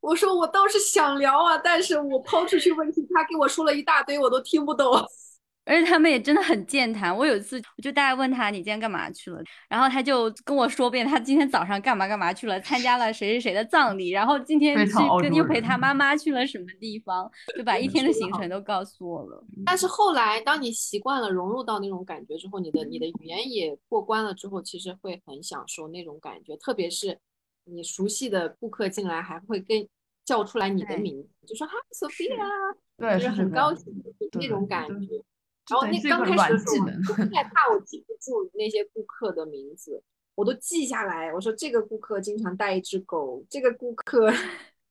[0.05, 4.93] 我说我倒是想聊啊，但是我抛出去问题，他给我说了一大堆，我都听不懂。
[5.67, 7.17] 而且他们也真的很健谈。
[7.17, 14.93] 我有一次，我就大概问他：“你今天干嘛去了？”然后他就跟我说遍他今天早上干嘛干嘛去了，参加了谁谁谁的葬礼，然后今天去
[15.23, 17.27] 跟又陪他妈妈去了什么地方，
[17.57, 19.43] 就把一天的行程都告诉我了。
[19.65, 26.55] 但是后来，当你习惯了融入到那种感觉之后，你的你的语言也过关了之后，其实会很享受那种感觉。
[26.57, 27.17] 特别是
[27.63, 29.87] 你熟悉的顾客进来，还会跟
[30.25, 33.93] 叫出来你的名字，就说 “Hi Sophia”，对，就是很高兴
[34.33, 35.23] 那种感觉。
[35.69, 40.03] 然后那刚开始的时候，我害怕我记不住那些顾客的名字，
[40.35, 41.33] 我都记下来。
[41.33, 44.31] 我说这个顾客经常带一只狗，这个顾客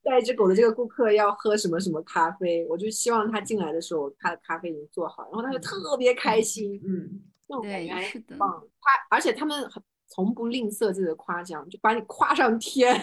[0.02, 6.80] 带一只狗的这个顾客要喝什么什么咖啡，我就希望他进来的时候他的咖啡已经做好，然后他就特别开心。
[6.84, 8.62] 嗯，那种感觉棒。
[8.80, 13.00] 他而且他们很从不吝啬自己的夸奖，就把你夸上天，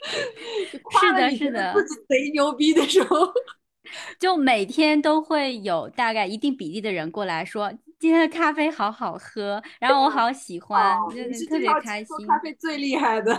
[0.72, 3.16] 就夸的是的，自己贼牛逼的时候。
[4.18, 12.26] 就每天都会有大概一定比例的人过来说今天的咖啡好好喝，然后我好喜欢，就是特别开心。
[12.26, 13.30] 咖啡最厉害的，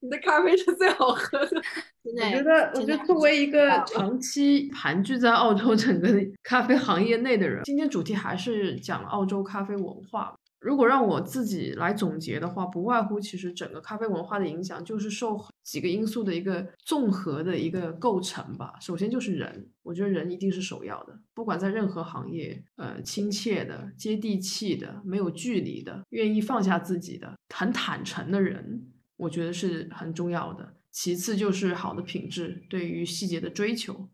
[0.00, 1.62] 你的咖啡是最好喝的。
[2.04, 6.08] 我觉得，我觉得作为一个长期盘踞在澳洲整个
[6.42, 10.34] 咖啡行业内的人，今天主题还是讲澳洲咖啡文化。
[10.64, 18.72] 如果让我自己来总结的话，不外乎其实整个咖啡文化的影响就是受几个因素的一个综合的一个构成吧。
[18.80, 28.86] 首先就是人，我觉得人一定是首要的，不管在任何行业，呃，亲切的、接地气的、没有距离的、愿意放下自己的、很坦诚的人，
[29.18, 30.74] 我觉得是很重要的。
[30.90, 34.08] 其次就是好的品质，对于细节的追求，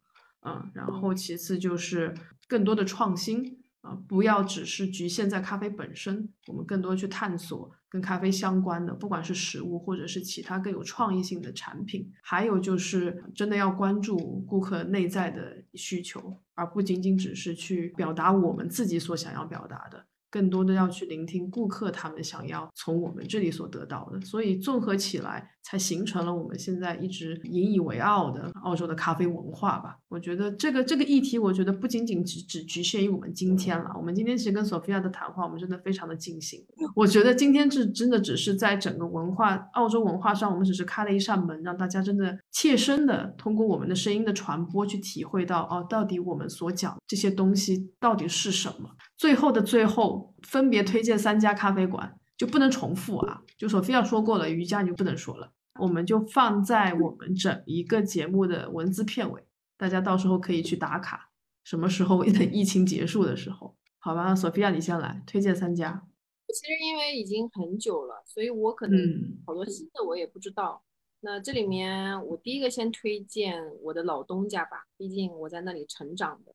[0.45, 2.13] 嗯，然后其次就是
[2.49, 3.60] 更多的创新。
[3.83, 12.11] 啊，不要只是局限在咖啡本身，我们更多去探索跟咖啡相关的，不管是食物或者是其他更有创意性的产品。
[12.23, 20.05] 还有就是真的要关注顾客内在的需求，而不仅仅只是去表达我们自己所想要表达的。
[20.29, 29.97] 更多的要去聆听顾客他们想要从我们这里所得到的，所以综合起来才形成了我们现在一直引以为傲的澳洲的咖啡文化吧。
[30.09, 33.91] 我觉得这个这个议题，我觉得不仅仅只只局限于我们今天了。
[33.97, 36.61] 我们今天其实跟索菲亚的谈话，我们真的非常的尽兴。
[36.95, 48.91] 我觉得今天这真的只是在整个文化澳洲文化上，我们只是开了一扇门，让大家真的切身的通过我们的声音的传播去体会到哦，到底我们所讲这些东西到底是什么。
[49.17, 53.43] 最后的最后，分别推荐三家咖啡馆，就不能重复啊！
[53.61, 59.45] 就索菲亚说过了，瑜伽你就不能说了，我们就放在我们整一个节目的文字片尾，
[59.77, 61.29] 大家到时候可以去打卡。
[61.63, 64.35] 什么时候 等疫情结束的时候，好吧？
[64.35, 66.07] 索菲亚你先来推荐三家。
[66.49, 68.99] 其实因为已经很久了，所以我可能
[69.47, 70.83] 好多新的我也不知道。
[71.21, 76.55] 那这里面我第一个先推荐我的老东家吧，毕竟我在那里成长的。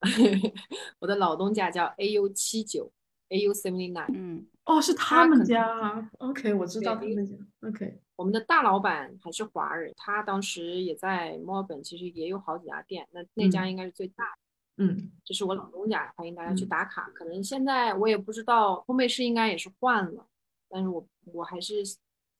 [0.98, 2.90] 我的老东家叫 AU 七九
[3.30, 4.10] ，AU seventy nine。
[4.14, 6.10] 嗯，哦，是他们家。
[6.18, 7.34] OK，我知道他们家。
[7.66, 14.84] OK，我们的大老板还是华人，他当时也在墨尔本，其实也有好几家店，那那家应该是最大的。
[14.84, 17.10] 嗯，这是我老东家，欢迎大家去打卡。
[17.14, 20.26] 可能现在我也不知道烘焙师应该也是换了，
[20.68, 21.82] 但是我我还是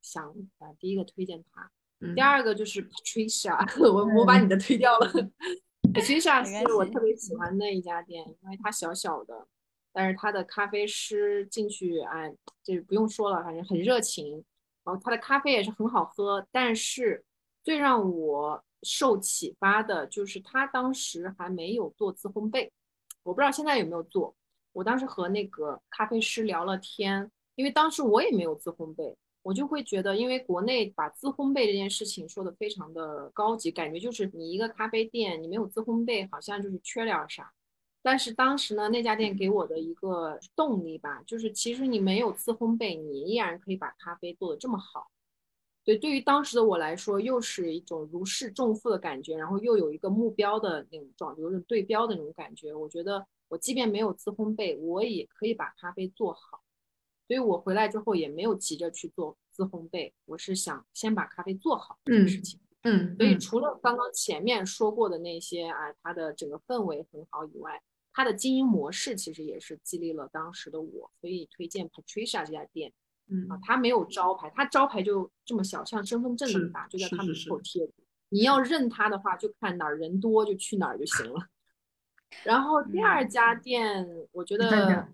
[0.03, 1.71] 想啊，第一个推荐他。
[2.15, 3.59] 第二个就是 Patricia，
[3.93, 5.13] 我我把你的推掉了。
[5.93, 9.47] Patricia，是我特别喜欢的一家店，因为它小小的，
[9.93, 14.45] 但是他的咖啡师进去，哎，这不用说了，反正很热情。
[14.85, 17.25] 然后他的咖啡也是很好喝，但是
[17.63, 22.71] 最让我受启发的就是他当时还没有做自烘焙，
[23.23, 24.35] 我不知道现在有没有做。
[24.73, 29.15] 我当时和那个咖啡师聊了天，因为当时我也没有自烘焙。
[29.43, 37.51] 我就会觉得，因为国内把自烘焙这件事情说的非常的高级，感觉就是你一个咖啡店，你没有自烘焙，好像就是缺点啥。
[38.03, 45.11] 但是当时呢，那家店给我的一个动力吧，就是其实你没有自烘焙，你依然可以把咖啡做得这么好。
[45.85, 52.75] 对，对于当时的我来说，又是一种如释重负的感觉，然后又有一个目标的那种状，有种对标的那种感觉。
[52.75, 56.63] 我觉得我即便没有自烘焙，我也可以把咖啡做好。
[57.27, 62.59] 所以我回来之后也没有急着去做自烘焙，我是想先把咖啡做好这件事情。
[62.83, 67.81] 嗯，所以除了刚刚前面说过的那些啊，它的整个氛围很好以外，
[68.13, 72.93] 它的经营模式其实也是激励了当时的我，所以推荐 Patricia 这家店。
[73.29, 77.93] 嗯啊，它没有招牌，它招牌就这么小，像身份证那么大，就在它门口贴着。
[78.29, 81.47] 你要认它的话，就看哪儿人多就去哪儿就行了。
[82.45, 85.09] 然后第二家店，我觉得。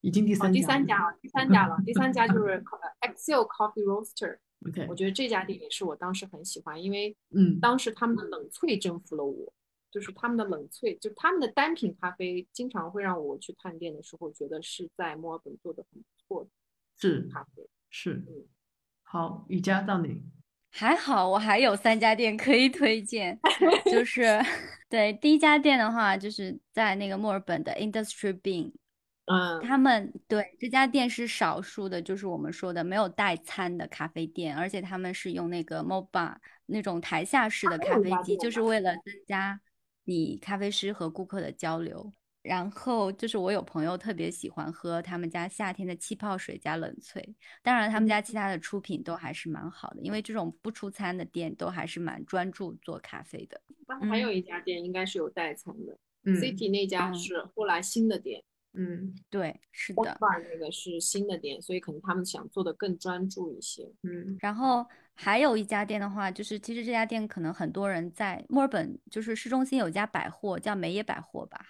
[0.00, 2.62] 已经第三第三家了，第三家了，第三家就是
[3.00, 4.36] Excel Coffee Roaster。
[4.68, 9.50] OK，我觉得这家店也是我当时很喜欢，因为嗯，当时他们的冷萃征服了我，
[9.94, 16.50] 就是他们的冷萃，就他们的单品咖啡，经常会让我去探店的时候觉得是在墨尔本做的很不错的，
[16.98, 18.44] 是咖啡，是，嗯，
[19.04, 20.20] 好，瑜伽到你，
[20.72, 23.38] 还好我还有三家店可以推荐，
[23.88, 24.40] 就 是
[24.88, 28.72] 对第一家店的话，就是在那个墨尔本的 Industry Bean。
[29.26, 39.58] 嗯，他们对这家店是少数的，就是我们说的没有代餐的咖啡店，而且他们是用那个 mobile 那种台下式的咖啡机，就是为了增加
[40.04, 42.12] 你咖啡师和顾客的交流。
[42.42, 47.18] 然后就是我有朋友特别喜欢喝他们家夏天的气泡水加冷萃，
[47.62, 53.58] 当然他们家其他的出品都还是蛮好的，因为这种不出餐的店都还是蛮专注做咖啡的。
[54.10, 55.98] 还有一家店应该是有代餐的
[56.34, 58.44] ，City 那家是后来新的店。
[58.74, 63.90] 嗯，对，是的，那个是新的店，所以可能他们想做的更专注一些。
[64.02, 64.84] 嗯，然后
[65.14, 71.64] 还有一家店的话，就是其实这家店可能很多人在墨尔本，就是市中心有家百货叫梅野百货吧，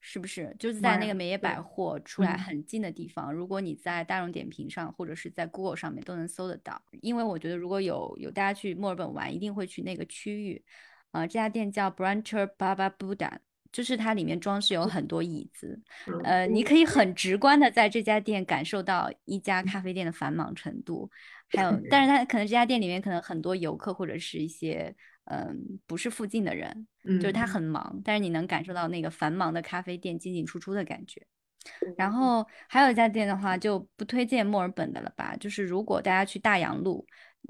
[0.00, 0.54] 是不是？
[0.58, 6.82] 就是在那个梅野百货出来很近的地方，如果你在大众点评上或者是在 Google 上面都能搜得到。
[7.02, 10.64] 因为我觉得如果有有大家去墨尔本玩，一定会去那个区域。
[11.12, 13.38] 呃，这家店叫 Brancher Baba Buddha。
[13.74, 15.76] 就是它里面装饰有很多椅子，
[16.06, 21.10] 嗯呃，你可以很直观的在这家店感受到一家咖啡店的繁忙程度，
[21.48, 24.94] 还有，但是它可能这家店里面可能很多游客或者是一些
[25.24, 26.86] 嗯不是附近的人，
[27.20, 31.26] 就是它嗯很忙，但是你能感受到那个繁忙的咖啡店进进出出的感觉。
[31.96, 35.34] 然后还有一家店的话，就不推荐墨尔本的了吧。
[35.40, 37.04] 就是如果大家去大洋路，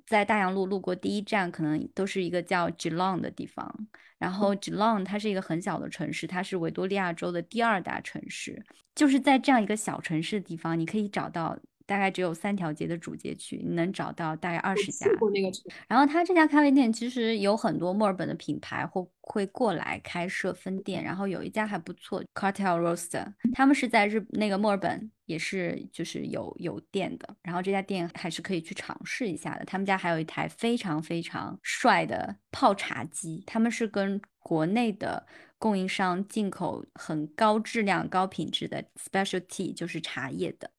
[0.06, 3.86] 在大洋路路过第一站，可能都是一个叫 Geelong 的地方。
[4.18, 8.62] 然后 Geelong 它是一个很小的城市，它是维多利亚州的第二大城市。
[8.94, 15.06] 就是在这样一个小城市的地方，你可以找到大概只有三条街的主街区，你能找到大概二十家。
[15.32, 15.50] 那个
[15.88, 29.64] 然后他这家咖啡店其实有很多墨尔本的品牌会会过来开设分店，然后有一家还不错，Cartel Roaster，他们是在日那个墨尔本也是就是有有店的，然后这家店还是可以去尝试一下的。
[29.64, 35.26] 他们家还有一台非常非常帅的泡茶机，他们是跟国内的
[35.58, 40.70] 供应商进口很高质量、高品质的 specialty，就是茶叶的。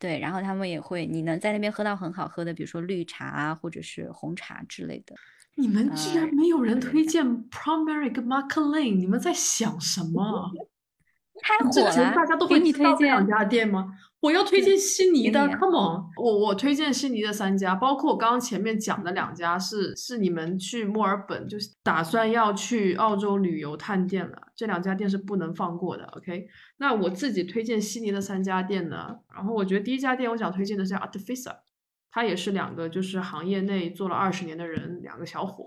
[0.00, 5.14] 对，然后他们也会，你能在那边喝到很好喝的，比如说绿茶啊，或者是红茶之类的。
[5.56, 10.50] 你们居然哎没有人推荐 Primary 跟 Mark Lane，你们在想什么？
[11.42, 13.26] 太这火了，大家都给你推会知道这两。
[13.26, 13.92] 家店吗？
[14.20, 16.04] 我要推荐悉尼的，Come on！
[16.16, 26.04] 我我推荐悉尼的三家，包括我刚刚前面讲的两家是是你们去墨尔本就是打算要去澳洲旅游探店了，这两家店是不能放过的。
[26.18, 26.46] OK，
[26.76, 31.56] 那我自己推荐悉尼的三家店呢，然后我觉得第一家店我想推荐的是 Artificer，
[32.10, 35.64] 他也是两个就是行业内做了二十年的人，两个小伙。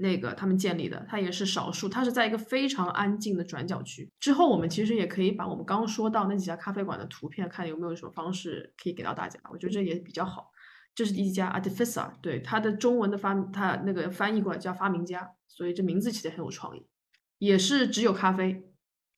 [0.00, 4.08] 那个他们建立的，它也是少数，它是在一个非常安静的转角区。
[4.20, 9.40] 之后我们其实也可以把我们刚刚说到那几家咖啡馆的图片，看有没有什么方式可以给到大家。
[9.50, 10.52] 我觉得这也比较好。
[10.94, 16.86] 这是第一家 Artificer，对它的中文的发，它那个翻译过来叫发明家，所以这名字起的很有创意。
[17.38, 18.64] 也是只有咖啡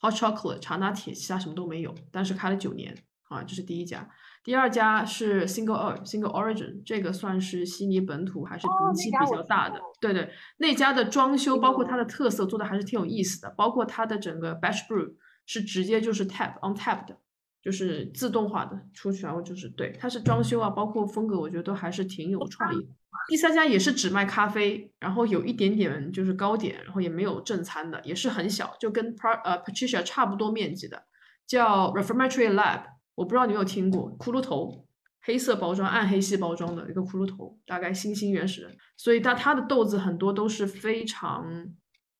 [0.00, 2.96] ，hot chocolate 茶拿铁，其他什么都没有，但是开了九年
[3.28, 4.10] 啊，这是第一家。
[4.42, 9.78] 第二家是 Single o Single Origin，这个算是悉尼本土还是名气比较大的。
[10.00, 15.12] 对对，那家的装修包括它的特色做的还是挺有意思的，包括它的整个 batch brew
[15.44, 17.18] 是直接就是 tap on tap 的，
[17.62, 22.88] 就是自动化的出去，然后就是对，它是装修啊，包括风格，我觉得都还是挺有创意的。
[23.28, 31.04] 第三家也是只卖咖啡，然后有一点点就是糕点，然后也没有正餐的，也是很小，就跟 Pra 呃 Patricia 差不多面积的，
[31.46, 32.84] 叫 Reformatory Lab。
[33.14, 34.86] 我不知道你有没有听过骷髅头，
[35.22, 38.76] 黑色包装、暗黑系包装的一个骷髅头，大概新兴原始人。
[38.96, 41.44] 所以它它的豆子很多都是非常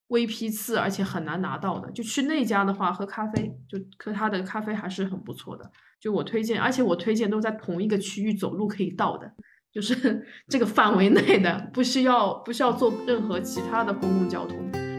[0.09, 1.91] 微批次，而且很难拿到的。
[1.93, 5.71] 就去那家的话，喝咖啡就喝它的咖啡还是很不错的。
[6.01, 9.31] 就我推荐，而且我推荐都在同一个区域走路可以到的，
[9.73, 14.90] 就是 这个范围内的，不需要不需要坐任何其他的公共交通。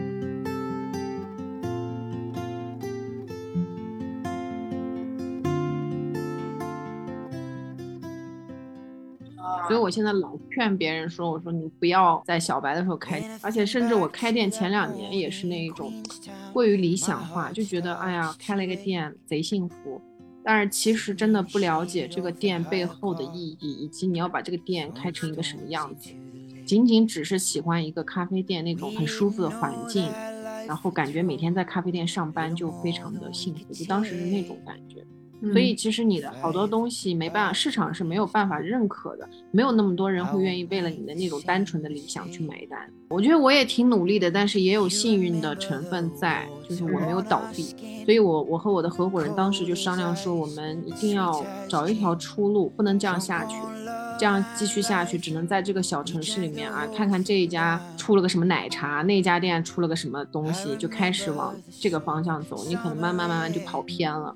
[9.72, 15.90] 所以我现在老劝别人说，我说你不要在小白的时候开，而且甚至我开店前两年也是那一种
[16.52, 19.98] 过于理想化，就觉得哎呀开了一个店贼幸福，
[20.44, 26.10] 但是其实真的不了解这个店背后的意义，以及你要把这个店开成一个什么样子。
[26.66, 30.06] 仅仅只是喜欢一个咖啡店那种很舒服的环境，
[30.66, 35.02] 然后感觉每天在咖啡店上班就非常的幸福，就当时是那种感觉。
[35.50, 42.78] 所以其实你的好多东西没办法，市场是没有办法认可的，没有那么多人会愿意为了你的那种单纯的理想去买单。
[43.08, 47.74] 我觉得我也挺努力的，但是也有幸运的成分在，就是我没有倒闭。
[48.04, 53.56] 所以我我和我的合伙人当时就商量说，我们一定要找一条出路，不能这样下去。
[54.18, 62.64] 这样继续下去，只能在这个小城市里面啊，看看这一家出了个什么奶茶，那家店出了个什么东西，就开始往这个方向走。
[62.68, 64.32] 你可能慢慢慢慢就跑偏了。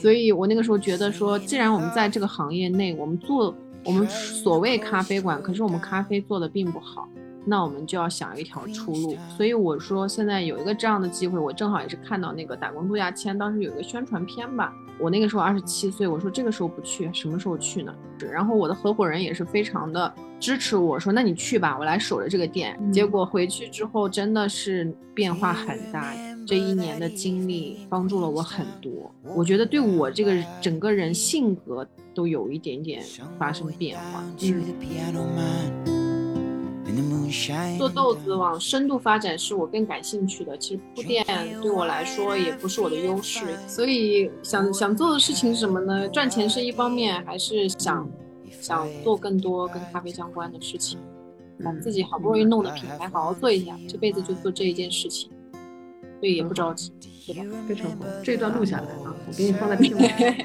[0.00, 3.54] 所以我那个时候觉得说，既然我们在这个行业内，我们做
[3.84, 7.08] 我们所谓咖啡馆，可是我们咖啡做的并不好，
[7.44, 9.16] 那我们就要想一条出路。
[9.36, 14.72] 所以我说，现在有一个这样的机会，我正好也是看到那个打工度假签，当时有一个宣传片吧。
[14.96, 17.92] 我那个时候二十七岁，我说这个时候不去，什么时候去呢？
[18.30, 22.78] 然后我的合伙人也是非常的支持我说，那你去吧，我来守着这个店。
[22.92, 26.14] 结果回去之后真的是变化很大，
[26.46, 31.84] 这一年的经历帮助了我很多，我觉得对我这个整个人性格
[32.14, 33.02] 都有一点点
[33.36, 34.22] 发生变化。
[37.78, 40.56] 做豆子往深度发展是我更感兴趣的。
[40.58, 41.24] 其实铺垫
[41.60, 46.08] 对我来说也不是我的优势，所以想想做的事情是什么呢？
[46.08, 48.08] 赚钱是一方面，还是想
[48.60, 50.98] 想做更多跟咖啡相关的事情。
[51.64, 55.30] 把自己好不容易弄的品牌好好做一下，这辈子就做这一件事情，
[56.18, 56.92] 所以也不着急，
[57.26, 57.56] 对吧？
[57.68, 60.44] 非常好，这一段录下来啊，我给你放在片尾。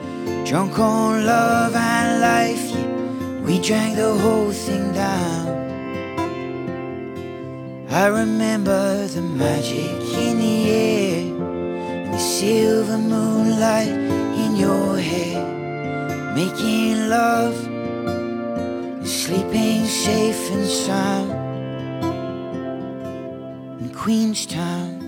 [0.50, 5.46] Drunk on love and life, yeah, we drank the whole thing down.
[7.88, 13.92] I remember the magic in the air, and the silver moonlight
[14.42, 15.38] in your hair,
[16.34, 17.54] making love,
[19.06, 21.30] sleeping safe and sound
[23.80, 24.98] in Queenstown.